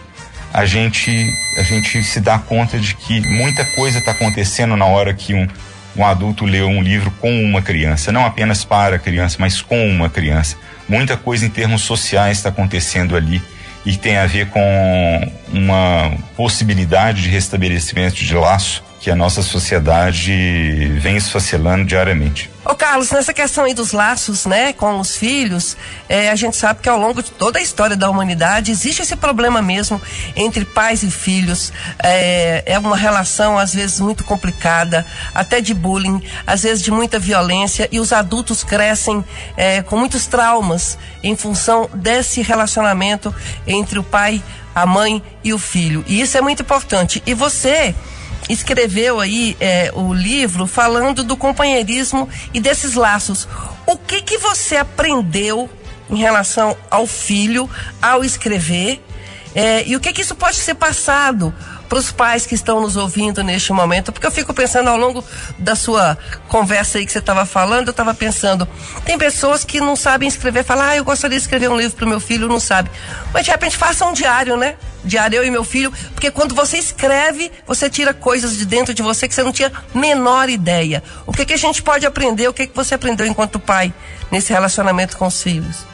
a 0.53 0.65
gente, 0.65 1.35
a 1.57 1.63
gente 1.63 2.03
se 2.03 2.19
dá 2.19 2.37
conta 2.37 2.77
de 2.77 2.93
que 2.95 3.19
muita 3.21 3.65
coisa 3.65 3.97
está 3.97 4.11
acontecendo 4.11 4.77
na 4.77 4.85
hora 4.85 5.11
que 5.13 5.33
um, 5.33 5.47
um 5.97 6.05
adulto 6.05 6.45
lê 6.45 6.61
um 6.61 6.81
livro 6.81 7.09
com 7.19 7.43
uma 7.43 7.61
criança, 7.61 8.11
não 8.11 8.23
apenas 8.23 8.63
para 8.63 8.97
a 8.97 8.99
criança, 8.99 9.37
mas 9.39 9.61
com 9.61 9.89
uma 9.89 10.09
criança. 10.09 10.55
Muita 10.87 11.17
coisa 11.17 11.45
em 11.45 11.49
termos 11.49 11.81
sociais 11.81 12.37
está 12.37 12.49
acontecendo 12.49 13.15
ali 13.15 13.41
e 13.83 13.97
tem 13.97 14.17
a 14.17 14.27
ver 14.27 14.47
com 14.49 15.31
uma 15.51 16.11
possibilidade 16.37 17.23
de 17.23 17.29
restabelecimento 17.29 18.15
de 18.15 18.35
laço 18.35 18.83
que 19.03 19.11
a 19.11 19.15
nossa 19.17 19.41
sociedade 19.41 20.31
vem 21.01 21.17
esfacelando 21.17 21.83
diariamente. 21.83 22.49
Ô 22.63 22.73
Carlos, 22.73 23.11
nessa 23.11 23.33
questão 23.33 23.65
aí 23.65 23.73
dos 23.73 23.91
laços, 23.91 24.45
né, 24.45 24.71
com 24.71 24.97
os 24.97 25.17
filhos, 25.17 25.75
é, 26.07 26.29
a 26.29 26.35
gente 26.37 26.55
sabe 26.55 26.79
que 26.79 26.87
ao 26.87 26.97
longo 26.97 27.21
de 27.21 27.29
toda 27.29 27.59
a 27.59 27.61
história 27.61 27.97
da 27.97 28.09
humanidade 28.09 28.71
existe 28.71 29.01
esse 29.01 29.17
problema 29.17 29.61
mesmo 29.61 30.01
entre 30.37 30.63
pais 30.63 31.03
e 31.03 31.11
filhos. 31.11 31.73
É, 32.01 32.63
é 32.65 32.79
uma 32.79 32.95
relação 32.95 33.57
às 33.57 33.73
vezes 33.73 33.99
muito 33.99 34.23
complicada, 34.23 35.05
até 35.35 35.59
de 35.59 35.73
bullying, 35.73 36.23
às 36.47 36.63
vezes 36.63 36.81
de 36.81 36.89
muita 36.89 37.19
violência 37.19 37.89
e 37.91 37.99
os 37.99 38.13
adultos 38.13 38.63
crescem 38.63 39.21
é, 39.57 39.81
com 39.81 39.97
muitos 39.97 40.27
traumas 40.27 40.97
em 41.21 41.35
função 41.35 41.89
desse 41.93 42.41
relacionamento 42.41 43.35
entre 43.67 43.99
o 43.99 44.03
pai, 44.03 44.41
a 44.73 44.85
mãe 44.85 45.21
e 45.43 45.51
o 45.51 45.59
filho. 45.59 46.05
E 46.07 46.21
isso 46.21 46.37
é 46.37 46.41
muito 46.41 46.61
importante. 46.61 47.21
E 47.25 47.33
você 47.33 47.93
escreveu 48.49 49.19
aí 49.19 49.55
é, 49.59 49.91
o 49.93 50.13
livro 50.13 50.67
falando 50.67 51.23
do 51.23 51.37
companheirismo 51.37 52.27
e 52.53 52.59
desses 52.59 52.93
laços. 52.95 53.47
O 53.85 53.97
que 53.97 54.21
que 54.21 54.37
você 54.37 54.77
aprendeu 54.77 55.69
em 56.09 56.17
relação 56.17 56.75
ao 56.89 57.07
filho 57.07 57.69
ao 58.01 58.23
escrever? 58.23 59.01
É, 59.55 59.83
e 59.87 59.95
o 59.95 59.99
que 59.99 60.11
que 60.11 60.21
isso 60.21 60.35
pode 60.35 60.57
ser 60.57 60.75
passado 60.75 61.53
para 61.87 61.99
os 61.99 62.11
pais 62.11 62.45
que 62.47 62.55
estão 62.55 62.81
nos 62.81 62.97
ouvindo 62.97 63.43
neste 63.43 63.71
momento, 63.71 64.11
porque 64.11 64.25
eu 64.25 64.31
fico 64.31 64.51
pensando 64.51 64.89
ao 64.89 64.97
longo 64.97 65.23
da 65.59 65.75
sua 65.75 66.17
conversa 66.47 66.97
aí 66.97 67.05
que 67.05 67.11
você 67.11 67.19
estava 67.19 67.45
falando, 67.45 67.89
eu 67.89 67.91
estava 67.91 68.15
pensando, 68.15 68.67
tem 69.05 69.15
pessoas 69.15 69.63
que 69.63 69.79
não 69.79 69.95
sabem 69.95 70.27
escrever, 70.27 70.63
falam, 70.63 70.85
ah, 70.85 70.95
eu 70.95 71.03
gostaria 71.03 71.37
de 71.37 71.43
escrever 71.43 71.69
um 71.69 71.77
livro 71.77 71.95
para 71.95 72.05
o 72.05 72.09
meu 72.09 72.19
filho, 72.19 72.47
não 72.47 72.59
sabe. 72.59 72.89
Mas 73.31 73.45
de 73.45 73.51
repente 73.51 73.77
faça 73.77 74.05
um 74.05 74.13
diário, 74.13 74.57
né? 74.57 74.75
Diário 75.05 75.37
eu 75.37 75.45
e 75.45 75.51
meu 75.51 75.63
filho, 75.63 75.93
porque 76.15 76.31
quando 76.31 76.55
você 76.55 76.77
escreve, 76.77 77.51
você 77.67 77.87
tira 77.89 78.11
coisas 78.11 78.57
de 78.57 78.65
dentro 78.65 78.93
de 78.93 79.03
você 79.03 79.27
que 79.27 79.35
você 79.35 79.43
não 79.43 79.51
tinha 79.51 79.71
menor 79.93 80.49
ideia. 80.49 81.03
O 81.27 81.31
que 81.31 81.45
que 81.45 81.53
a 81.53 81.57
gente 81.57 81.83
pode 81.83 82.07
aprender? 82.07 82.47
O 82.47 82.53
que 82.53 82.65
que 82.65 82.75
você 82.75 82.95
aprendeu 82.95 83.27
enquanto 83.27 83.59
pai 83.59 83.93
nesse 84.31 84.51
relacionamento 84.51 85.15
com 85.15 85.27
os 85.27 85.43
filhos? 85.43 85.92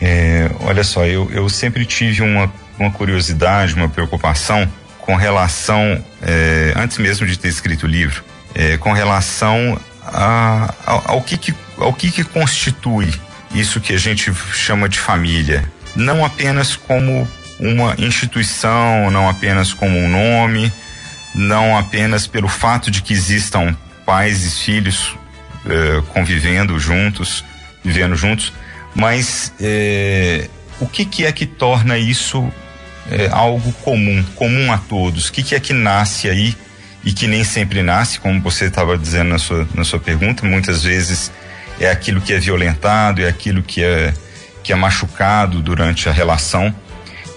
É, 0.00 0.50
olha 0.60 0.84
só, 0.84 1.04
eu, 1.04 1.30
eu 1.32 1.48
sempre 1.48 1.84
tive 1.84 2.22
uma, 2.22 2.52
uma 2.78 2.90
curiosidade, 2.90 3.74
uma 3.74 3.88
preocupação 3.88 4.70
com 5.00 5.16
relação, 5.16 6.04
é, 6.22 6.72
antes 6.76 6.98
mesmo 6.98 7.26
de 7.26 7.38
ter 7.38 7.48
escrito 7.48 7.84
o 7.84 7.88
livro, 7.88 8.22
é, 8.54 8.76
com 8.76 8.92
relação 8.92 9.80
a, 10.04 10.74
ao, 10.86 11.10
ao, 11.12 11.22
que, 11.22 11.36
que, 11.36 11.54
ao 11.78 11.92
que, 11.92 12.10
que 12.10 12.24
constitui 12.24 13.12
isso 13.54 13.80
que 13.80 13.94
a 13.94 13.98
gente 13.98 14.32
chama 14.52 14.88
de 14.88 14.98
família. 14.98 15.64
Não 15.96 16.24
apenas 16.24 16.76
como 16.76 17.26
uma 17.58 17.94
instituição, 17.98 19.10
não 19.10 19.28
apenas 19.28 19.72
como 19.72 19.98
um 19.98 20.08
nome, 20.08 20.72
não 21.34 21.76
apenas 21.76 22.26
pelo 22.26 22.48
fato 22.48 22.90
de 22.90 23.02
que 23.02 23.12
existam 23.12 23.76
pais 24.04 24.44
e 24.44 24.64
filhos 24.64 25.16
é, 25.66 26.02
convivendo 26.12 26.78
juntos, 26.78 27.44
vivendo 27.84 28.14
juntos, 28.14 28.52
mas 28.94 29.52
é, 29.60 30.48
o 30.80 30.86
que, 30.86 31.04
que 31.04 31.24
é 31.24 31.32
que 31.32 31.46
torna 31.46 31.98
isso 31.98 32.50
é, 33.10 33.28
algo 33.30 33.72
comum, 33.84 34.22
comum 34.34 34.72
a 34.72 34.78
todos. 34.78 35.28
O 35.28 35.32
que, 35.32 35.42
que 35.42 35.54
é 35.54 35.60
que 35.60 35.72
nasce 35.72 36.28
aí 36.28 36.54
e 37.04 37.12
que 37.12 37.26
nem 37.26 37.44
sempre 37.44 37.82
nasce, 37.82 38.20
como 38.20 38.40
você 38.40 38.66
estava 38.66 38.98
dizendo 38.98 39.30
na 39.30 39.38
sua, 39.38 39.66
na 39.74 39.84
sua 39.84 39.98
pergunta, 39.98 40.46
muitas 40.46 40.82
vezes 40.84 41.32
é 41.80 41.90
aquilo 41.90 42.20
que 42.20 42.32
é 42.32 42.38
violentado, 42.38 43.22
é 43.22 43.28
aquilo 43.28 43.62
que 43.62 43.82
é, 43.82 44.12
que 44.62 44.72
é 44.72 44.76
machucado 44.76 45.62
durante 45.62 46.08
a 46.08 46.12
relação. 46.12 46.74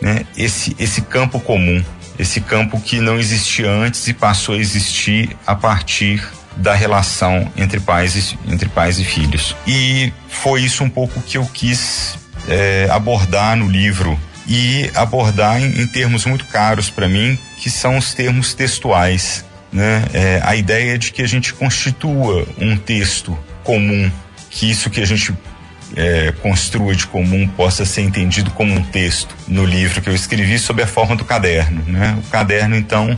Né? 0.01 0.25
Esse, 0.35 0.75
esse 0.79 1.01
campo 1.01 1.39
comum, 1.39 1.83
esse 2.17 2.41
campo 2.41 2.79
que 2.79 2.99
não 2.99 3.19
existia 3.19 3.69
antes 3.69 4.07
e 4.07 4.13
passou 4.13 4.55
a 4.55 4.57
existir 4.57 5.37
a 5.45 5.55
partir 5.55 6.27
da 6.57 6.73
relação 6.73 7.51
entre 7.55 7.79
pais 7.79 8.15
e, 8.15 8.51
entre 8.51 8.69
pais 8.69 8.99
e 8.99 9.03
filhos. 9.03 9.55
E 9.65 10.11
foi 10.27 10.63
isso 10.63 10.83
um 10.83 10.89
pouco 10.89 11.21
que 11.21 11.37
eu 11.37 11.45
quis 11.45 12.17
é, 12.47 12.87
abordar 12.91 13.55
no 13.55 13.67
livro 13.67 14.19
e 14.47 14.89
abordar 14.95 15.61
em, 15.61 15.81
em 15.81 15.87
termos 15.87 16.25
muito 16.25 16.45
caros 16.45 16.89
para 16.89 17.07
mim, 17.07 17.37
que 17.57 17.69
são 17.69 17.97
os 17.97 18.13
termos 18.13 18.53
textuais. 18.53 19.45
Né? 19.71 20.03
É, 20.13 20.41
a 20.43 20.55
ideia 20.55 20.97
de 20.97 21.11
que 21.11 21.21
a 21.21 21.27
gente 21.27 21.53
constitua 21.53 22.45
um 22.57 22.75
texto 22.75 23.37
comum, 23.63 24.11
que 24.49 24.69
isso 24.69 24.89
que 24.89 24.99
a 24.99 25.05
gente 25.05 25.33
é, 25.95 26.33
construa 26.41 26.95
de 26.95 27.07
comum 27.07 27.47
possa 27.47 27.85
ser 27.85 28.01
entendido 28.01 28.51
como 28.51 28.73
um 28.73 28.83
texto 28.83 29.35
no 29.47 29.65
livro 29.65 30.01
que 30.01 30.09
eu 30.09 30.15
escrevi 30.15 30.57
sob 30.59 30.81
a 30.81 30.87
forma 30.87 31.15
do 31.15 31.25
caderno, 31.25 31.83
né? 31.87 32.17
O 32.25 32.29
caderno 32.29 32.75
então 32.75 33.17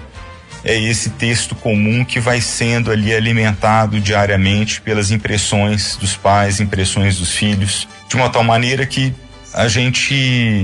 é 0.64 0.80
esse 0.80 1.10
texto 1.12 1.56
comum 1.56 2.06
que 2.06 2.20
vai 2.20 2.40
sendo 2.40 2.92
ali 2.92 3.14
alimentado 3.14 4.00
diariamente 4.00 4.82
pelas 4.82 5.12
impressões 5.12 5.98
dos 5.98 6.16
pais, 6.16 6.60
impressões 6.60 7.18
dos 7.18 7.32
filhos, 7.32 7.88
de 8.08 8.16
uma 8.16 8.30
tal 8.30 8.44
maneira 8.44 8.86
que 8.86 9.14
a 9.54 9.68
gente, 9.68 10.14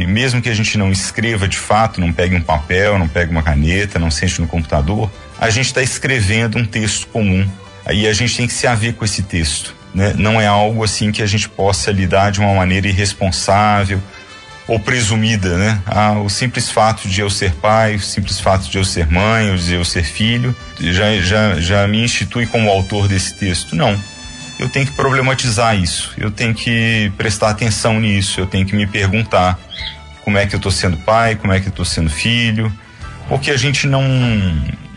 mesmo 0.08 0.42
que 0.42 0.50
a 0.50 0.54
gente 0.54 0.78
não 0.78 0.92
escreva 0.92 1.48
de 1.48 1.58
fato, 1.58 2.02
não 2.02 2.12
pegue 2.12 2.36
um 2.36 2.42
papel, 2.42 2.98
não 2.98 3.08
pegue 3.08 3.32
uma 3.32 3.44
caneta, 3.44 4.00
não 4.00 4.10
sente 4.10 4.42
no 4.42 4.48
computador, 4.48 5.12
a 5.40 5.50
gente 5.50 5.68
está 5.68 5.82
escrevendo 5.82 6.58
um 6.58 6.66
texto 6.66 7.08
comum. 7.08 7.48
Aí 7.86 8.08
a 8.08 8.14
gente 8.14 8.36
tem 8.36 8.48
que 8.48 8.54
se 8.54 8.66
haver 8.68 8.94
com 8.94 9.06
esse 9.06 9.24
texto. 9.24 9.76
Né? 9.94 10.14
Não 10.18 10.40
é 10.40 10.48
algo 10.48 10.84
assim 10.84 11.12
que 11.12 11.22
a 11.22 11.26
gente 11.26 11.48
possa 11.50 11.92
lidar 11.92 12.32
de 12.32 12.40
uma 12.40 12.54
maneira 12.54 12.88
irresponsável 12.88 14.02
ou 14.70 14.80
presumida, 14.80 15.58
né? 15.58 15.82
Ah, 15.88 16.20
o 16.20 16.30
simples 16.30 16.70
fato 16.70 17.10
de 17.10 17.22
eu 17.22 17.30
ser 17.30 17.52
pai, 17.56 17.96
o 17.96 18.00
simples 18.00 18.40
fato 18.40 18.70
de 18.70 18.78
eu 18.78 18.86
ser 18.86 19.08
mãe, 19.08 19.50
ou 19.50 19.58
de 19.58 19.74
eu 19.74 19.84
ser 19.84 20.04
filho, 20.04 20.56
já, 20.80 21.20
já, 21.22 21.60
já 21.60 21.88
me 21.88 22.04
institui 22.04 22.46
como 22.46 22.70
autor 22.70 23.08
desse 23.08 23.36
texto. 23.36 23.76
Não. 23.76 24.00
Eu 24.60 24.70
tenho 24.70 24.86
que 24.86 24.92
problematizar 24.92 25.76
isso, 25.76 26.14
eu 26.18 26.30
tenho 26.30 26.54
que 26.54 27.12
prestar 27.18 27.50
atenção 27.50 28.00
nisso, 28.00 28.40
eu 28.40 28.46
tenho 28.46 28.66
que 28.66 28.76
me 28.76 28.86
perguntar 28.86 29.58
como 30.24 30.38
é 30.38 30.46
que 30.46 30.54
eu 30.54 30.58
estou 30.58 30.72
sendo 30.72 30.98
pai, 30.98 31.36
como 31.36 31.52
é 31.52 31.60
que 31.60 31.68
eu 31.68 31.72
estou 31.72 31.86
sendo 31.86 32.10
filho, 32.10 32.72
porque 33.28 33.50
a 33.50 33.58
gente 33.58 33.88
não 33.88 34.04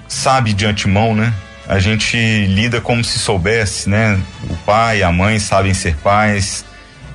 sabe 0.07 0.52
de 0.52 0.67
antemão, 0.67 1.14
né? 1.14 1.33
A 1.67 1.79
gente 1.79 2.17
lida 2.47 2.81
como 2.81 3.02
se 3.02 3.19
soubesse, 3.19 3.88
né? 3.88 4.21
O 4.50 4.57
pai, 4.57 5.02
a 5.02 5.11
mãe 5.11 5.38
sabem 5.38 5.73
ser 5.73 5.97
pais, 5.97 6.64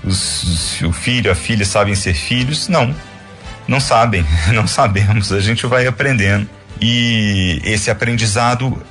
os, 0.07 0.81
o 0.81 0.91
filho, 0.91 1.31
a 1.31 1.35
filha 1.35 1.65
sabem 1.65 1.95
ser 1.95 2.13
filhos. 2.13 2.67
Não, 2.67 2.95
não 3.67 3.79
sabem, 3.79 4.25
não 4.53 4.65
sabemos. 4.65 5.31
A 5.31 5.39
gente 5.39 5.65
vai 5.67 5.85
aprendendo 5.85 6.49
e 6.81 7.61
esse 7.63 7.89
aprendizado 7.89 8.81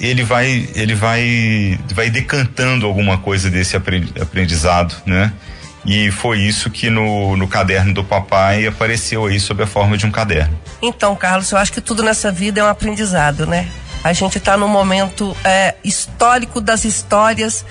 ele 0.00 0.24
vai 0.24 0.68
ele 0.74 0.94
vai 0.94 1.78
vai 1.94 2.10
decantando 2.10 2.86
alguma 2.86 3.18
coisa 3.18 3.50
desse 3.50 3.76
aprendizado, 3.76 4.94
né? 5.06 5.32
E 5.86 6.10
foi 6.10 6.38
isso 6.38 6.70
que 6.70 6.88
no, 6.88 7.36
no 7.36 7.46
caderno 7.46 7.92
do 7.92 8.02
papai 8.02 8.66
apareceu 8.66 9.26
aí 9.26 9.38
sob 9.38 9.62
a 9.62 9.66
forma 9.66 9.98
de 9.98 10.06
um 10.06 10.10
caderno. 10.10 10.58
Então, 10.80 11.14
Carlos, 11.14 11.50
eu 11.52 11.58
acho 11.58 11.72
que 11.72 11.80
tudo 11.80 12.02
nessa 12.02 12.32
vida 12.32 12.60
é 12.60 12.64
um 12.64 12.68
aprendizado, 12.68 13.46
né? 13.46 13.68
A 14.02 14.12
gente 14.14 14.38
está 14.38 14.56
num 14.56 14.68
momento 14.68 15.36
é, 15.44 15.74
histórico 15.84 16.60
das 16.60 16.84
histórias 16.84 17.66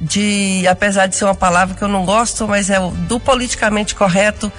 de, 0.00 0.66
apesar 0.68 1.06
de 1.06 1.16
ser 1.16 1.24
uma 1.24 1.34
palavra 1.34 1.74
que 1.74 1.82
eu 1.82 1.88
não 1.88 2.04
gosto, 2.04 2.46
mas 2.46 2.70
é 2.70 2.78
do 3.08 3.18
politicamente 3.18 3.94
correto, 3.94 4.52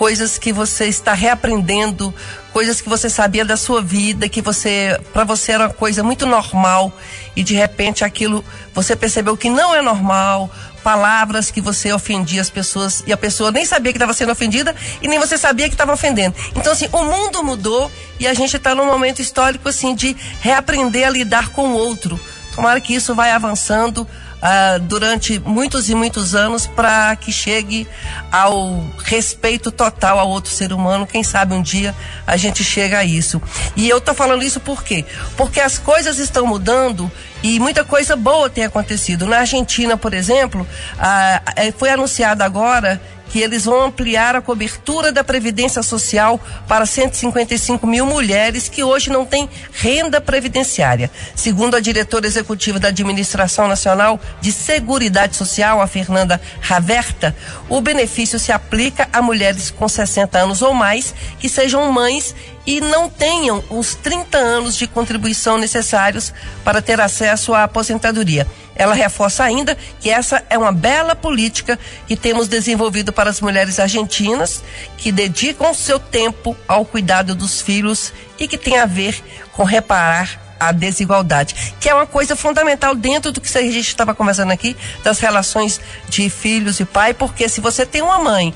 coisas 0.00 0.38
que 0.38 0.52
você 0.52 0.86
está 0.86 1.12
reaprendendo, 1.12 2.12
coisas 2.54 2.80
que 2.80 2.88
você 2.88 3.10
sabia 3.10 3.44
da 3.44 3.56
sua 3.56 3.82
vida, 3.82 4.28
que 4.30 4.40
você, 4.40 4.98
para 5.12 5.24
você 5.24 5.52
era 5.52 5.64
uma 5.64 5.74
coisa 5.74 6.02
muito 6.02 6.26
normal 6.26 6.90
e 7.36 7.42
de 7.42 7.54
repente 7.54 8.02
aquilo 8.02 8.42
você 8.74 8.96
percebeu 8.96 9.36
que 9.36 9.50
não 9.50 9.74
é 9.74 9.82
normal, 9.82 10.50
palavras 10.82 11.50
que 11.50 11.60
você 11.60 11.92
ofendia 11.92 12.40
as 12.40 12.48
pessoas 12.48 13.04
e 13.06 13.12
a 13.12 13.16
pessoa 13.16 13.52
nem 13.52 13.66
sabia 13.66 13.92
que 13.92 13.98
estava 13.98 14.14
sendo 14.14 14.32
ofendida 14.32 14.74
e 15.02 15.06
nem 15.06 15.18
você 15.18 15.36
sabia 15.36 15.68
que 15.68 15.74
estava 15.74 15.92
ofendendo. 15.92 16.34
Então 16.56 16.72
assim, 16.72 16.88
o 16.92 17.04
mundo 17.04 17.44
mudou 17.44 17.92
e 18.18 18.26
a 18.26 18.32
gente 18.32 18.56
está 18.56 18.74
num 18.74 18.86
momento 18.86 19.20
histórico 19.20 19.68
assim 19.68 19.94
de 19.94 20.16
reaprender 20.40 21.06
a 21.06 21.10
lidar 21.10 21.50
com 21.50 21.68
o 21.68 21.74
outro. 21.74 22.18
Tomara 22.54 22.80
que 22.80 22.94
isso 22.94 23.14
vai 23.14 23.30
avançando 23.30 24.08
uh, 24.40 24.78
durante 24.80 25.38
muitos 25.38 25.88
e 25.88 25.94
muitos 25.94 26.34
anos 26.34 26.66
para 26.66 27.14
que 27.16 27.32
chegue 27.32 27.86
ao 28.30 28.84
respeito 29.04 29.70
total 29.70 30.18
ao 30.18 30.28
outro 30.28 30.50
ser 30.50 30.72
humano. 30.72 31.06
Quem 31.06 31.22
sabe 31.22 31.54
um 31.54 31.62
dia 31.62 31.94
a 32.26 32.36
gente 32.36 32.64
chega 32.64 32.98
a 32.98 33.04
isso. 33.04 33.40
E 33.76 33.88
eu 33.88 34.00
tô 34.00 34.14
falando 34.14 34.42
isso 34.42 34.60
por 34.60 34.82
quê? 34.82 35.04
Porque 35.36 35.60
as 35.60 35.78
coisas 35.78 36.18
estão 36.18 36.46
mudando 36.46 37.10
e 37.42 37.58
muita 37.58 37.84
coisa 37.84 38.16
boa 38.16 38.50
tem 38.50 38.64
acontecido. 38.64 39.26
Na 39.26 39.38
Argentina, 39.38 39.96
por 39.96 40.12
exemplo, 40.14 40.62
uh, 40.62 41.72
foi 41.78 41.90
anunciado 41.90 42.42
agora 42.42 43.00
que 43.30 43.40
eles 43.40 43.64
vão 43.64 43.82
ampliar 43.82 44.34
a 44.34 44.42
cobertura 44.42 45.12
da 45.12 45.24
Previdência 45.24 45.82
Social 45.82 46.40
para 46.68 46.84
155 46.84 47.86
mil 47.86 48.04
mulheres 48.04 48.68
que 48.68 48.82
hoje 48.82 49.08
não 49.10 49.24
têm 49.24 49.48
renda 49.72 50.20
previdenciária. 50.20 51.10
Segundo 51.34 51.76
a 51.76 51.80
diretora 51.80 52.26
executiva 52.26 52.78
da 52.78 52.88
Administração 52.88 53.68
Nacional 53.68 54.20
de 54.40 54.52
Seguridade 54.52 55.36
Social, 55.36 55.80
a 55.80 55.86
Fernanda 55.86 56.40
Raverta, 56.60 57.34
o 57.68 57.80
benefício 57.80 58.38
se 58.38 58.52
aplica 58.52 59.08
a 59.12 59.22
mulheres 59.22 59.70
com 59.70 59.88
60 59.88 60.38
anos 60.38 60.60
ou 60.60 60.74
mais 60.74 61.14
que 61.38 61.48
sejam 61.48 61.90
mães 61.92 62.34
e 62.66 62.80
não 62.80 63.08
tenham 63.08 63.62
os 63.70 63.94
30 63.94 64.36
anos 64.36 64.76
de 64.76 64.86
contribuição 64.86 65.58
necessários 65.58 66.32
para 66.64 66.82
ter 66.82 67.00
acesso 67.00 67.54
à 67.54 67.64
aposentadoria. 67.64 68.46
Ela 68.74 68.94
reforça 68.94 69.44
ainda 69.44 69.76
que 70.00 70.08
essa 70.08 70.42
é 70.48 70.56
uma 70.56 70.72
bela 70.72 71.14
política 71.14 71.78
que 72.06 72.16
temos 72.16 72.48
desenvolvido 72.48 73.12
para 73.12 73.28
as 73.28 73.40
mulheres 73.40 73.78
argentinas 73.78 74.62
que 74.96 75.12
dedicam 75.12 75.74
seu 75.74 75.98
tempo 75.98 76.56
ao 76.66 76.84
cuidado 76.84 77.34
dos 77.34 77.60
filhos 77.60 78.12
e 78.38 78.48
que 78.48 78.56
tem 78.56 78.78
a 78.78 78.86
ver 78.86 79.22
com 79.52 79.64
reparar 79.64 80.40
a 80.60 80.72
desigualdade, 80.72 81.74
que 81.80 81.88
é 81.88 81.94
uma 81.94 82.06
coisa 82.06 82.36
fundamental 82.36 82.94
dentro 82.94 83.32
do 83.32 83.40
que 83.40 83.56
a 83.56 83.62
gente 83.62 83.80
estava 83.80 84.14
conversando 84.14 84.52
aqui, 84.52 84.76
das 85.02 85.18
relações 85.18 85.80
de 86.08 86.28
filhos 86.28 86.78
e 86.80 86.84
pai, 86.84 87.14
porque 87.14 87.48
se 87.48 87.62
você 87.62 87.86
tem 87.86 88.02
uma 88.02 88.18
mãe 88.18 88.54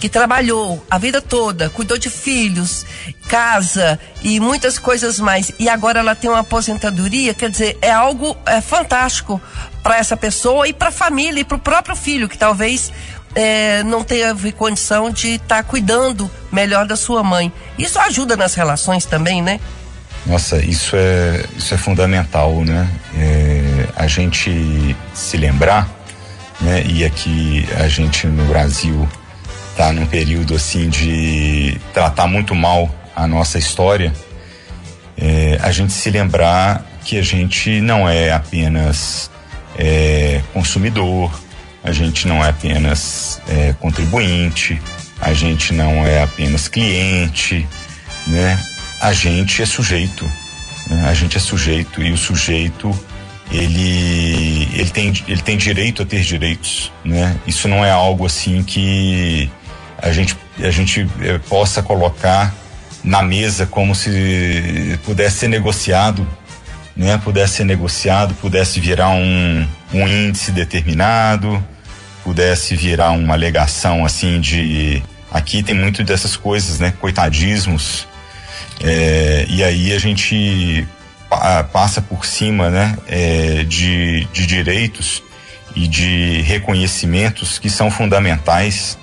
que 0.00 0.08
trabalhou 0.08 0.84
a 0.90 0.98
vida 0.98 1.22
toda, 1.22 1.70
cuidou 1.70 1.96
de 1.96 2.10
filhos, 2.10 2.84
casa 3.28 3.98
e 4.22 4.38
muitas 4.38 4.78
coisas 4.78 5.18
mais, 5.18 5.52
e 5.58 5.68
agora 5.68 6.00
ela 6.00 6.14
tem 6.14 6.28
uma 6.28 6.40
aposentadoria, 6.40 7.32
quer 7.34 7.50
dizer, 7.50 7.78
é 7.80 7.90
algo 7.90 8.36
é, 8.46 8.60
fantástico 8.60 9.40
para 9.82 9.96
essa 9.96 10.16
pessoa 10.16 10.68
e 10.68 10.72
para 10.72 10.88
a 10.88 10.92
família 10.92 11.40
e 11.40 11.44
para 11.44 11.56
o 11.56 11.60
próprio 11.60 11.96
filho, 11.96 12.28
que 12.28 12.38
talvez 12.38 12.92
é, 13.34 13.82
não 13.82 14.04
tenha 14.04 14.34
condição 14.56 15.10
de 15.10 15.34
estar 15.34 15.56
tá 15.56 15.62
cuidando 15.62 16.30
melhor 16.52 16.86
da 16.86 16.96
sua 16.96 17.22
mãe. 17.22 17.52
Isso 17.78 17.98
ajuda 17.98 18.36
nas 18.36 18.54
relações 18.54 19.04
também, 19.04 19.42
né? 19.42 19.60
Nossa, 20.26 20.56
isso 20.64 20.96
é, 20.96 21.44
isso 21.56 21.74
é 21.74 21.76
fundamental, 21.76 22.64
né? 22.64 22.88
É, 23.16 23.88
a 23.96 24.06
gente 24.06 24.96
se 25.12 25.36
lembrar, 25.36 25.88
né? 26.60 26.82
E 26.86 27.04
aqui 27.04 27.68
a 27.76 27.88
gente 27.88 28.26
no 28.26 28.46
Brasil 28.46 29.06
tá 29.76 29.92
num 29.92 30.06
período 30.06 30.54
assim 30.54 30.88
de 30.88 31.80
tratar 31.92 32.26
muito 32.26 32.54
mal 32.54 32.92
a 33.14 33.26
nossa 33.26 33.58
história, 33.58 34.12
é, 35.16 35.58
a 35.62 35.70
gente 35.70 35.92
se 35.92 36.10
lembrar 36.10 36.84
que 37.04 37.18
a 37.18 37.22
gente 37.22 37.80
não 37.80 38.08
é 38.08 38.32
apenas 38.32 39.30
é, 39.76 40.40
consumidor, 40.52 41.30
a 41.82 41.92
gente 41.92 42.26
não 42.26 42.44
é 42.44 42.48
apenas 42.48 43.40
é, 43.48 43.74
contribuinte, 43.74 44.80
a 45.20 45.32
gente 45.32 45.72
não 45.72 46.06
é 46.06 46.22
apenas 46.22 46.66
cliente, 46.68 47.66
né? 48.26 48.58
A 49.00 49.12
gente 49.12 49.62
é 49.62 49.66
sujeito, 49.66 50.24
né? 50.88 51.06
a 51.08 51.14
gente 51.14 51.36
é 51.36 51.40
sujeito 51.40 52.02
e 52.02 52.10
o 52.10 52.16
sujeito 52.16 52.90
ele 53.50 54.68
ele 54.72 54.90
tem 54.90 55.12
ele 55.28 55.42
tem 55.42 55.56
direito 55.56 56.02
a 56.02 56.06
ter 56.06 56.22
direitos, 56.22 56.90
né? 57.04 57.36
Isso 57.46 57.68
não 57.68 57.84
é 57.84 57.90
algo 57.90 58.24
assim 58.26 58.62
que 58.62 59.50
a 60.04 60.12
gente, 60.12 60.36
a 60.58 60.70
gente 60.70 61.08
eh, 61.22 61.38
possa 61.48 61.82
colocar 61.82 62.54
na 63.02 63.22
mesa 63.22 63.64
como 63.64 63.94
se 63.94 64.98
pudesse 65.02 65.38
ser 65.38 65.48
negociado, 65.48 66.28
né? 66.94 67.18
Pudesse 67.24 67.54
ser 67.54 67.64
negociado, 67.64 68.34
pudesse 68.34 68.80
virar 68.80 69.08
um, 69.08 69.66
um 69.94 70.06
índice 70.06 70.52
determinado, 70.52 71.62
pudesse 72.22 72.76
virar 72.76 73.12
uma 73.12 73.32
alegação 73.32 74.04
assim 74.04 74.40
de 74.42 75.02
aqui 75.32 75.62
tem 75.62 75.74
muito 75.74 76.04
dessas 76.04 76.36
coisas, 76.36 76.78
né? 76.78 76.92
Coitadismos. 77.00 78.06
É, 78.82 79.46
e 79.48 79.64
aí 79.64 79.94
a 79.94 79.98
gente 79.98 80.86
pa, 81.30 81.64
passa 81.64 82.02
por 82.02 82.26
cima, 82.26 82.68
né? 82.68 82.94
É, 83.08 83.64
de, 83.64 84.26
de 84.34 84.46
direitos 84.46 85.22
e 85.74 85.88
de 85.88 86.42
reconhecimentos 86.42 87.58
que 87.58 87.70
são 87.70 87.90
fundamentais 87.90 88.98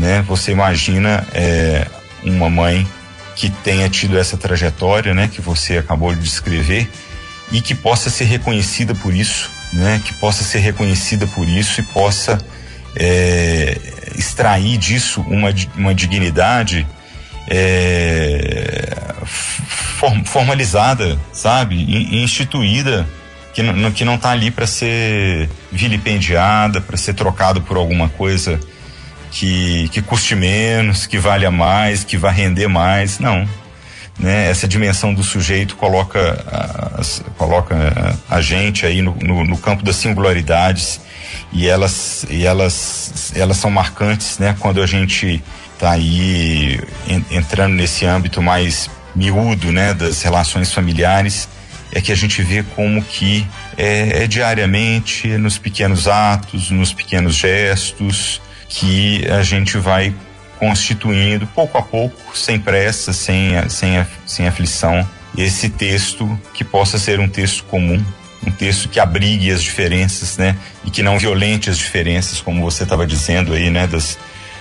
né? 0.00 0.24
Você 0.26 0.50
imagina 0.50 1.26
é, 1.34 1.86
uma 2.24 2.48
mãe 2.48 2.88
que 3.36 3.50
tenha 3.50 3.88
tido 3.88 4.18
essa 4.18 4.36
trajetória, 4.36 5.14
né? 5.14 5.28
Que 5.28 5.42
você 5.42 5.76
acabou 5.76 6.14
de 6.14 6.22
descrever 6.22 6.90
e 7.52 7.60
que 7.60 7.74
possa 7.74 8.08
ser 8.08 8.24
reconhecida 8.24 8.94
por 8.94 9.14
isso, 9.14 9.50
né? 9.72 10.00
Que 10.02 10.14
possa 10.14 10.42
ser 10.42 10.60
reconhecida 10.60 11.26
por 11.26 11.46
isso 11.46 11.80
e 11.80 11.84
possa 11.84 12.38
é, 12.96 13.78
extrair 14.16 14.78
disso 14.78 15.20
uma, 15.28 15.50
uma 15.76 15.94
dignidade 15.94 16.86
é, 17.46 18.96
formalizada, 20.24 21.18
sabe? 21.30 21.76
instituída 22.22 23.06
que 23.52 23.62
não, 23.62 23.90
que 23.90 24.04
não 24.04 24.16
tá 24.16 24.30
ali 24.30 24.50
para 24.50 24.66
ser 24.66 25.50
vilipendiada, 25.70 26.80
para 26.80 26.96
ser 26.96 27.12
trocado 27.12 27.60
por 27.60 27.76
alguma 27.76 28.08
coisa 28.08 28.58
que, 29.30 29.88
que 29.90 30.02
custe 30.02 30.34
menos, 30.34 31.06
que 31.06 31.18
valha 31.18 31.50
mais, 31.50 32.04
que 32.04 32.16
vai 32.16 32.34
render 32.34 32.68
mais. 32.68 33.18
Não. 33.18 33.48
Né? 34.18 34.50
Essa 34.50 34.68
dimensão 34.68 35.14
do 35.14 35.22
sujeito 35.22 35.76
coloca 35.76 36.44
a, 36.46 37.00
coloca 37.38 37.74
a 38.28 38.40
gente 38.40 38.84
aí 38.84 39.00
no, 39.00 39.14
no, 39.16 39.44
no, 39.44 39.56
campo 39.56 39.82
das 39.82 39.96
singularidades 39.96 41.00
e 41.52 41.66
elas, 41.66 42.26
e 42.28 42.44
elas, 42.44 43.32
elas 43.34 43.56
são 43.56 43.70
marcantes 43.70 44.38
né? 44.38 44.54
quando 44.60 44.82
a 44.82 44.86
gente 44.86 45.42
está 45.72 45.92
aí 45.92 46.78
en, 47.08 47.24
entrando 47.30 47.74
nesse 47.74 48.04
âmbito 48.04 48.42
mais 48.42 48.90
miúdo 49.14 49.72
né? 49.72 49.94
das 49.94 50.20
relações 50.22 50.70
familiares 50.70 51.48
é 51.92 52.00
que 52.00 52.12
a 52.12 52.14
gente 52.14 52.42
vê 52.42 52.62
como 52.62 53.02
que 53.02 53.46
é, 53.76 54.24
é 54.24 54.26
diariamente, 54.26 55.28
nos 55.38 55.58
pequenos 55.58 56.06
atos, 56.06 56.70
nos 56.70 56.92
pequenos 56.92 57.34
gestos, 57.34 58.40
que 58.70 59.26
a 59.28 59.42
gente 59.42 59.76
vai 59.76 60.14
constituindo 60.58 61.46
pouco 61.48 61.76
a 61.76 61.82
pouco, 61.82 62.36
sem 62.36 62.58
pressa, 62.58 63.12
sem, 63.12 63.68
sem, 63.68 64.06
sem 64.24 64.46
aflição, 64.46 65.06
esse 65.36 65.68
texto 65.68 66.38
que 66.54 66.62
possa 66.62 66.98
ser 66.98 67.18
um 67.18 67.28
texto 67.28 67.64
comum, 67.64 68.02
um 68.46 68.50
texto 68.50 68.88
que 68.88 69.00
abrigue 69.00 69.50
as 69.50 69.62
diferenças, 69.62 70.38
né? 70.38 70.56
E 70.84 70.90
que 70.90 71.02
não 71.02 71.18
violente 71.18 71.68
as 71.68 71.76
diferenças, 71.76 72.40
como 72.40 72.62
você 72.62 72.84
estava 72.84 73.06
dizendo 73.06 73.52
aí, 73.52 73.70
né? 73.70 73.86
Das, 73.86 74.18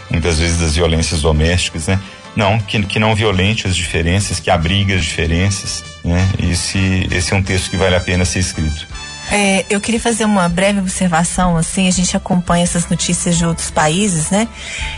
muitas 0.10 0.40
vezes 0.40 0.60
das 0.60 0.76
violências 0.76 1.22
domésticas, 1.22 1.88
né? 1.88 2.00
Não, 2.36 2.60
que, 2.60 2.82
que 2.84 3.00
não 3.00 3.16
violente 3.16 3.68
as 3.68 3.76
diferenças, 3.76 4.40
que 4.40 4.50
abrigue 4.50 4.94
as 4.94 5.04
diferenças, 5.04 5.84
né? 6.04 6.28
Esse, 6.40 7.08
esse 7.12 7.34
é 7.34 7.36
um 7.36 7.44
texto 7.44 7.70
que 7.70 7.78
vale 7.78 7.96
a 7.96 8.00
pena 8.00 8.26
ser 8.26 8.40
escrito. 8.40 8.88
É, 9.32 9.66
eu 9.70 9.80
queria 9.80 10.00
fazer 10.00 10.26
uma 10.26 10.50
breve 10.50 10.80
observação, 10.80 11.56
assim, 11.56 11.88
a 11.88 11.92
gente 11.92 12.18
acompanha 12.18 12.64
essas 12.64 12.90
notícias 12.90 13.38
de 13.38 13.46
outros 13.46 13.70
países, 13.70 14.32
né? 14.32 14.48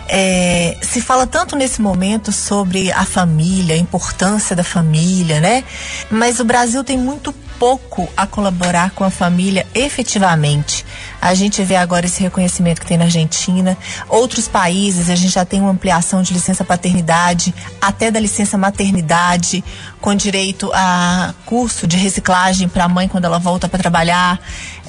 É, 0.07 0.77
se 0.81 1.01
fala 1.01 1.27
tanto 1.27 1.55
nesse 1.55 1.81
momento 1.81 2.31
sobre 2.31 2.91
a 2.91 3.03
família, 3.03 3.75
a 3.75 3.77
importância 3.77 4.55
da 4.55 4.63
família, 4.63 5.41
né? 5.41 5.63
Mas 6.09 6.39
o 6.39 6.45
Brasil 6.45 6.83
tem 6.83 6.97
muito 6.97 7.33
pouco 7.61 8.09
a 8.17 8.25
colaborar 8.25 8.89
com 8.89 9.03
a 9.03 9.11
família 9.11 9.67
efetivamente. 9.75 10.83
A 11.21 11.35
gente 11.35 11.61
vê 11.61 11.75
agora 11.75 12.07
esse 12.07 12.19
reconhecimento 12.19 12.81
que 12.81 12.87
tem 12.87 12.97
na 12.97 13.03
Argentina. 13.03 13.77
Outros 14.09 14.47
países, 14.47 15.11
a 15.11 15.15
gente 15.15 15.31
já 15.31 15.45
tem 15.45 15.61
uma 15.61 15.69
ampliação 15.69 16.23
de 16.23 16.33
licença 16.33 16.65
paternidade, 16.65 17.53
até 17.79 18.09
da 18.09 18.19
licença 18.19 18.57
maternidade, 18.57 19.63
com 19.99 20.15
direito 20.15 20.71
a 20.73 21.35
curso 21.45 21.85
de 21.85 21.97
reciclagem 21.97 22.67
para 22.67 22.85
a 22.85 22.89
mãe 22.89 23.07
quando 23.07 23.25
ela 23.25 23.37
volta 23.37 23.69
para 23.69 23.77
trabalhar. 23.77 24.39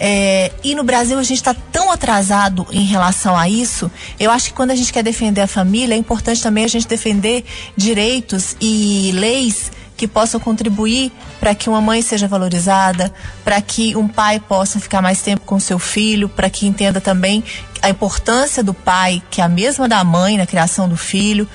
É, 0.01 0.51
e 0.65 0.75
no 0.75 0.83
Brasil 0.83 1.19
a 1.19 1.23
gente 1.23 1.37
está 1.37 1.55
tão 1.71 1.93
atrasado 1.93 2.67
em 2.71 2.87
relação 2.87 3.37
a 3.37 3.51
isso. 3.51 3.91
Eu 4.19 4.31
acho 4.31 4.47
que 4.47 4.55
quando 4.55 4.71
a 4.71 4.75
gente 4.75 4.91
quer 4.91 5.03
defender 5.03 5.43
a 5.43 5.47
família, 5.47 5.95
é 5.95 5.99
importante 5.99 6.43
também 6.43 6.65
a 6.65 6.69
gente 6.69 6.89
defender 6.89 7.45
direitos 7.77 8.57
e 8.63 9.11
leis 9.13 9.71
que 10.03 10.09
possam 10.09 10.41
contribuir 10.41 11.13
para 11.39 11.55
que 11.55 11.69
uma 11.69 11.81
mãe 11.81 12.03
seja 12.03 12.27
valorizada, 12.27 13.15
para 13.45 13.63
que 13.63 13.95
um 13.95 14.09
pai 14.09 14.41
possa 14.41 14.81
ficar 14.81 15.01
mais 15.01 15.23
tempo 15.23 15.43
com 15.47 15.61
seu 15.61 15.79
filho, 15.79 16.29
para 16.29 16.51
que 16.51 16.67
entenda 16.67 17.01
também 17.01 17.45
a 17.81 17.89
importância 17.89 18.65
do 18.65 18.75
pai, 18.75 19.23
que 19.31 19.41
é 19.41 19.45
a 19.45 19.49
mesma 19.49 19.89
da 19.89 20.03
mãe 20.03 20.37
na 20.37 20.45
criação 20.45 20.89
do 20.89 20.97
filho. 20.97 21.49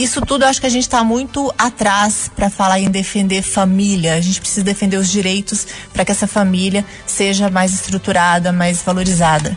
Isso 0.00 0.20
tudo 0.20 0.42
eu 0.42 0.48
acho 0.48 0.60
que 0.60 0.66
a 0.66 0.70
gente 0.70 0.82
está 0.82 1.04
muito 1.04 1.54
atrás 1.56 2.28
para 2.34 2.50
falar 2.50 2.80
em 2.80 2.90
defender 2.90 3.40
família. 3.40 4.14
A 4.14 4.20
gente 4.20 4.40
precisa 4.40 4.64
defender 4.64 4.96
os 4.96 5.08
direitos 5.08 5.64
para 5.92 6.04
que 6.04 6.10
essa 6.10 6.26
família 6.26 6.84
seja 7.06 7.48
mais 7.48 7.72
estruturada, 7.72 8.52
mais 8.52 8.82
valorizada. 8.82 9.56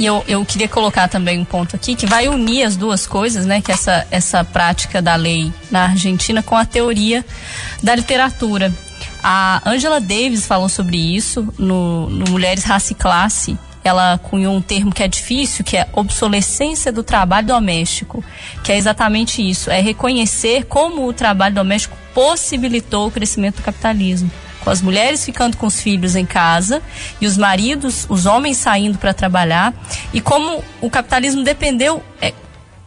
E 0.00 0.06
eu, 0.06 0.24
eu 0.26 0.42
queria 0.46 0.66
colocar 0.66 1.08
também 1.08 1.38
um 1.38 1.44
ponto 1.44 1.76
aqui 1.76 1.94
que 1.94 2.06
vai 2.06 2.26
unir 2.26 2.62
as 2.62 2.74
duas 2.74 3.06
coisas, 3.06 3.44
né? 3.44 3.60
Que 3.60 3.70
é 3.70 3.74
essa, 3.74 4.06
essa 4.10 4.42
prática 4.42 5.02
da 5.02 5.14
lei 5.14 5.52
na 5.70 5.88
Argentina 5.88 6.42
com 6.42 6.56
a 6.56 6.64
teoria 6.64 7.22
da 7.82 7.94
literatura. 7.94 8.72
A 9.22 9.60
Angela 9.66 10.00
Davis 10.00 10.46
falou 10.46 10.70
sobre 10.70 10.96
isso 10.96 11.46
no, 11.58 12.08
no 12.08 12.30
Mulheres, 12.30 12.64
Raça 12.64 12.92
e 12.92 12.96
Classe. 12.96 13.58
Ela 13.84 14.16
cunhou 14.16 14.54
um 14.54 14.62
termo 14.62 14.90
que 14.90 15.02
é 15.02 15.08
difícil, 15.08 15.62
que 15.62 15.76
é 15.76 15.86
obsolescência 15.92 16.90
do 16.90 17.02
trabalho 17.02 17.48
doméstico, 17.48 18.24
que 18.64 18.72
é 18.72 18.78
exatamente 18.78 19.46
isso, 19.46 19.70
é 19.70 19.82
reconhecer 19.82 20.64
como 20.64 21.06
o 21.06 21.12
trabalho 21.12 21.54
doméstico 21.54 21.94
possibilitou 22.14 23.08
o 23.08 23.10
crescimento 23.10 23.56
do 23.56 23.62
capitalismo 23.62 24.30
com 24.60 24.70
as 24.70 24.82
mulheres 24.82 25.24
ficando 25.24 25.56
com 25.56 25.66
os 25.66 25.80
filhos 25.80 26.14
em 26.16 26.26
casa 26.26 26.82
e 27.20 27.26
os 27.26 27.36
maridos, 27.36 28.06
os 28.08 28.26
homens 28.26 28.56
saindo 28.56 28.98
para 28.98 29.14
trabalhar, 29.14 29.74
e 30.12 30.20
como 30.20 30.62
o 30.80 30.90
capitalismo 30.90 31.42
dependeu 31.42 32.02
é, 32.20 32.32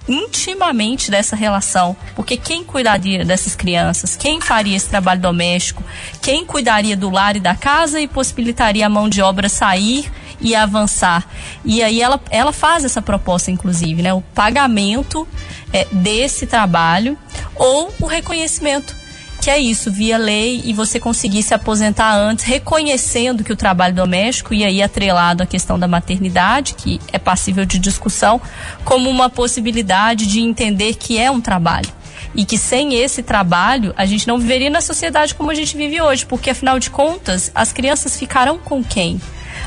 intimamente 0.08 1.10
dessa 1.10 1.36
relação, 1.36 1.96
porque 2.16 2.36
quem 2.36 2.64
cuidaria 2.64 3.24
dessas 3.24 3.56
crianças, 3.56 4.16
quem 4.16 4.42
faria 4.42 4.76
esse 4.76 4.90
trabalho 4.90 5.22
doméstico, 5.22 5.84
quem 6.22 6.46
cuidaria 6.46 6.96
do 6.96 7.10
lar 7.10 7.36
e 7.36 7.40
da 7.40 7.56
casa 7.56 8.00
e 8.00 8.08
possibilitaria 8.08 8.86
a 8.86 8.90
mão 8.90 9.08
de 9.08 9.22
obra 9.22 9.48
sair 9.48 10.12
e 10.42 10.56
avançar. 10.56 11.26
E 11.64 11.82
aí 11.82 12.02
ela, 12.02 12.20
ela 12.30 12.52
faz 12.52 12.84
essa 12.84 13.02
proposta, 13.02 13.50
inclusive, 13.50 14.02
né? 14.02 14.14
O 14.14 14.22
pagamento 14.22 15.28
é, 15.72 15.88
desse 15.92 16.46
trabalho 16.46 17.18
ou 17.56 17.94
o 18.02 18.06
reconhecimento 18.06 19.03
que 19.44 19.50
é 19.50 19.60
isso, 19.60 19.92
via 19.92 20.18
lei 20.18 20.62
e 20.64 20.72
você 20.72 21.02
conseguir 21.02 21.44
se 21.44 21.54
aposentar 21.54 22.16
antes, 22.16 22.46
reconhecendo 22.46 23.44
que 23.44 23.52
o 23.52 23.58
trabalho 23.58 23.94
doméstico, 23.94 24.54
e 24.54 24.64
aí 24.64 24.82
atrelado 24.82 25.44
à 25.44 25.46
questão 25.46 25.78
da 25.78 25.86
maternidade, 25.86 26.76
que 26.76 26.98
é 27.12 27.20
passível 27.20 27.66
de 27.66 27.78
discussão, 27.78 28.40
como 28.86 29.10
uma 29.10 29.30
possibilidade 29.30 30.28
de 30.28 30.40
entender 30.40 30.94
que 30.94 31.20
é 31.20 31.30
um 31.30 31.42
trabalho. 31.42 31.90
E 32.34 32.46
que 32.46 32.58
sem 32.58 32.96
esse 32.96 33.22
trabalho 33.22 33.94
a 33.98 34.06
gente 34.06 34.30
não 34.30 34.40
viveria 34.40 34.70
na 34.70 34.80
sociedade 34.80 35.36
como 35.36 35.52
a 35.52 35.56
gente 35.56 35.76
vive 35.76 36.02
hoje, 36.02 36.26
porque 36.26 36.50
afinal 36.50 36.80
de 36.80 36.90
contas 36.90 37.52
as 37.54 37.74
crianças 37.74 38.16
ficarão 38.16 38.58
com 38.58 38.82
quem? 38.82 39.22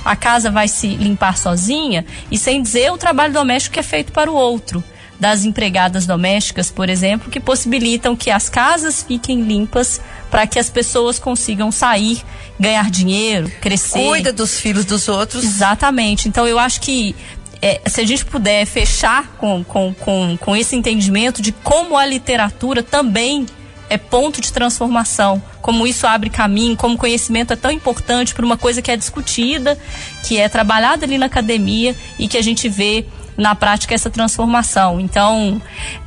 A 0.06 0.16
casa 0.16 0.50
vai 0.50 0.68
se 0.68 0.86
limpar 0.86 1.36
sozinha 1.36 2.02
e 2.30 2.38
sem 2.38 2.62
dizer 2.62 2.90
o 2.92 2.96
trabalho 2.96 3.34
doméstico 3.34 3.74
que 3.74 3.80
é 3.80 3.82
feito 3.82 4.10
para 4.10 4.30
o 4.30 4.34
outro 4.34 4.82
das 5.18 5.44
empregadas 5.44 6.06
domésticas, 6.06 6.70
por 6.70 6.88
exemplo, 6.88 7.30
que 7.30 7.40
possibilitam 7.40 8.14
que 8.14 8.30
as 8.30 8.48
casas 8.48 9.02
fiquem 9.02 9.42
limpas 9.42 10.00
para 10.30 10.46
que 10.46 10.58
as 10.58 10.68
pessoas 10.68 11.18
consigam 11.18 11.72
sair, 11.72 12.22
ganhar 12.60 12.90
dinheiro, 12.90 13.50
crescer. 13.60 13.98
Cuida 13.98 14.32
dos 14.32 14.60
filhos 14.60 14.84
dos 14.84 15.08
outros. 15.08 15.42
Exatamente. 15.42 16.28
Então 16.28 16.46
eu 16.46 16.58
acho 16.58 16.80
que 16.80 17.14
é, 17.62 17.80
se 17.86 18.00
a 18.00 18.06
gente 18.06 18.24
puder 18.24 18.66
fechar 18.66 19.26
com, 19.38 19.64
com, 19.64 19.94
com, 19.94 20.36
com 20.38 20.56
esse 20.56 20.76
entendimento 20.76 21.40
de 21.40 21.52
como 21.52 21.96
a 21.96 22.04
literatura 22.04 22.82
também 22.82 23.46
é 23.88 23.96
ponto 23.96 24.40
de 24.40 24.52
transformação, 24.52 25.42
como 25.62 25.86
isso 25.86 26.06
abre 26.06 26.28
caminho, 26.28 26.76
como 26.76 26.98
conhecimento 26.98 27.52
é 27.52 27.56
tão 27.56 27.70
importante 27.70 28.34
para 28.34 28.44
uma 28.44 28.56
coisa 28.56 28.82
que 28.82 28.90
é 28.90 28.96
discutida, 28.96 29.78
que 30.24 30.38
é 30.38 30.48
trabalhada 30.48 31.04
ali 31.04 31.16
na 31.16 31.26
academia 31.26 31.94
e 32.18 32.26
que 32.26 32.36
a 32.36 32.42
gente 32.42 32.68
vê 32.68 33.06
na 33.36 33.54
prática 33.54 33.94
essa 33.94 34.10
transformação. 34.10 34.98
Então, 35.00 35.60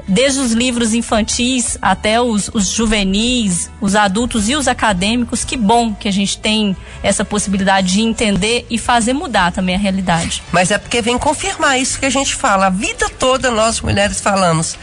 desde 0.08 0.40
os 0.40 0.52
livros 0.52 0.94
infantis 0.94 1.78
até 1.82 2.20
os, 2.20 2.50
os, 2.54 2.70
juvenis, 2.70 3.70
os 3.80 3.96
adultos 3.96 4.50
e 4.50 4.56
os 4.56 4.68
acadêmicos, 4.68 5.44
que 5.44 5.56
bom 5.56 5.94
que 5.94 6.08
a 6.08 6.12
gente 6.12 6.38
tem 6.38 6.76
essa 7.04 7.24
possibilidade 7.24 7.94
de 7.94 8.02
entender 8.02 8.66
e 8.70 8.78
fazer 8.78 9.14
mudar 9.14 9.52
também 9.52 9.76
a 9.76 9.80
realidade. 9.80 10.42
Mas 10.52 10.72
é 10.72 10.78
porque 10.78 11.02
vem 11.02 11.18
confirmar 11.18 11.80
isso 11.80 12.00
que 12.00 12.06
a 12.06 12.10
gente 12.10 12.36
fala. 12.36 12.68
A 12.68 12.72
vida 12.72 13.10
toda 13.10 13.52
nós 13.52 13.82
mulheres 13.82 14.20
falamos. 14.20 14.78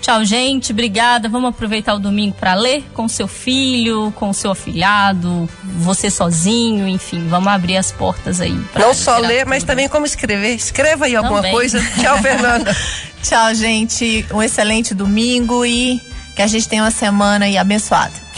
Tchau, 0.00 0.24
gente. 0.24 0.72
Obrigada. 0.72 1.28
Vamos 1.28 1.50
aproveitar 1.50 1.94
o 1.94 2.00
domingo 2.00 2.34
para 2.40 2.54
ler 2.54 2.84
com 2.92 3.06
seu 3.06 3.28
filho, 3.28 4.12
com 4.16 4.32
seu 4.32 4.50
afilhado, 4.50 5.48
você 5.62 6.10
sozinho, 6.10 6.88
enfim. 6.88 7.28
Vamos 7.28 7.52
abrir 7.52 7.76
as 7.76 7.92
portas 7.92 8.40
aí. 8.40 8.58
Não 8.74 8.92
só 8.92 9.18
ler, 9.18 9.46
mas 9.46 9.62
também 9.62 9.88
como 9.88 10.04
escrever. 10.06 10.54
Escreva 10.56 11.04
aí 11.04 11.14
alguma 11.14 11.36
também. 11.36 11.52
coisa. 11.52 11.80
Tchau, 12.00 12.18
Fernanda. 12.20 12.76
Tchau, 13.22 13.54
gente. 13.54 14.26
Um 14.32 14.42
excelente 14.42 14.92
domingo 14.92 15.64
e 15.64 16.00
que 16.34 16.42
a 16.42 16.48
gente 16.48 16.68
tenha 16.68 16.82
uma 16.82 16.90
semana 16.90 17.44
aí 17.44 17.56
abençoada. 17.56 18.29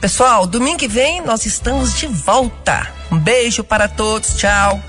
Pessoal, 0.00 0.46
domingo 0.46 0.78
que 0.78 0.88
vem 0.88 1.20
nós 1.20 1.44
estamos 1.44 1.98
de 1.98 2.06
volta. 2.06 2.88
Um 3.12 3.18
beijo 3.18 3.62
para 3.62 3.86
todos. 3.86 4.34
Tchau. 4.34 4.80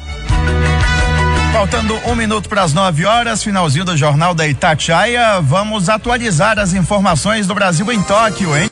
Faltando 1.52 1.95
um 2.08 2.15
minuto 2.15 2.47
para 2.47 2.63
as 2.63 2.74
9 2.74 3.06
horas, 3.06 3.43
finalzinho 3.43 3.84
do 3.84 3.97
Jornal 3.97 4.34
da 4.34 4.47
Itatiaia, 4.47 5.41
vamos 5.41 5.89
atualizar 5.89 6.58
as 6.58 6.74
informações 6.74 7.45
do 7.45 7.54
Brasil 7.54 7.91
em 7.91 8.02
Tóquio, 8.02 8.56
hein? 8.58 8.69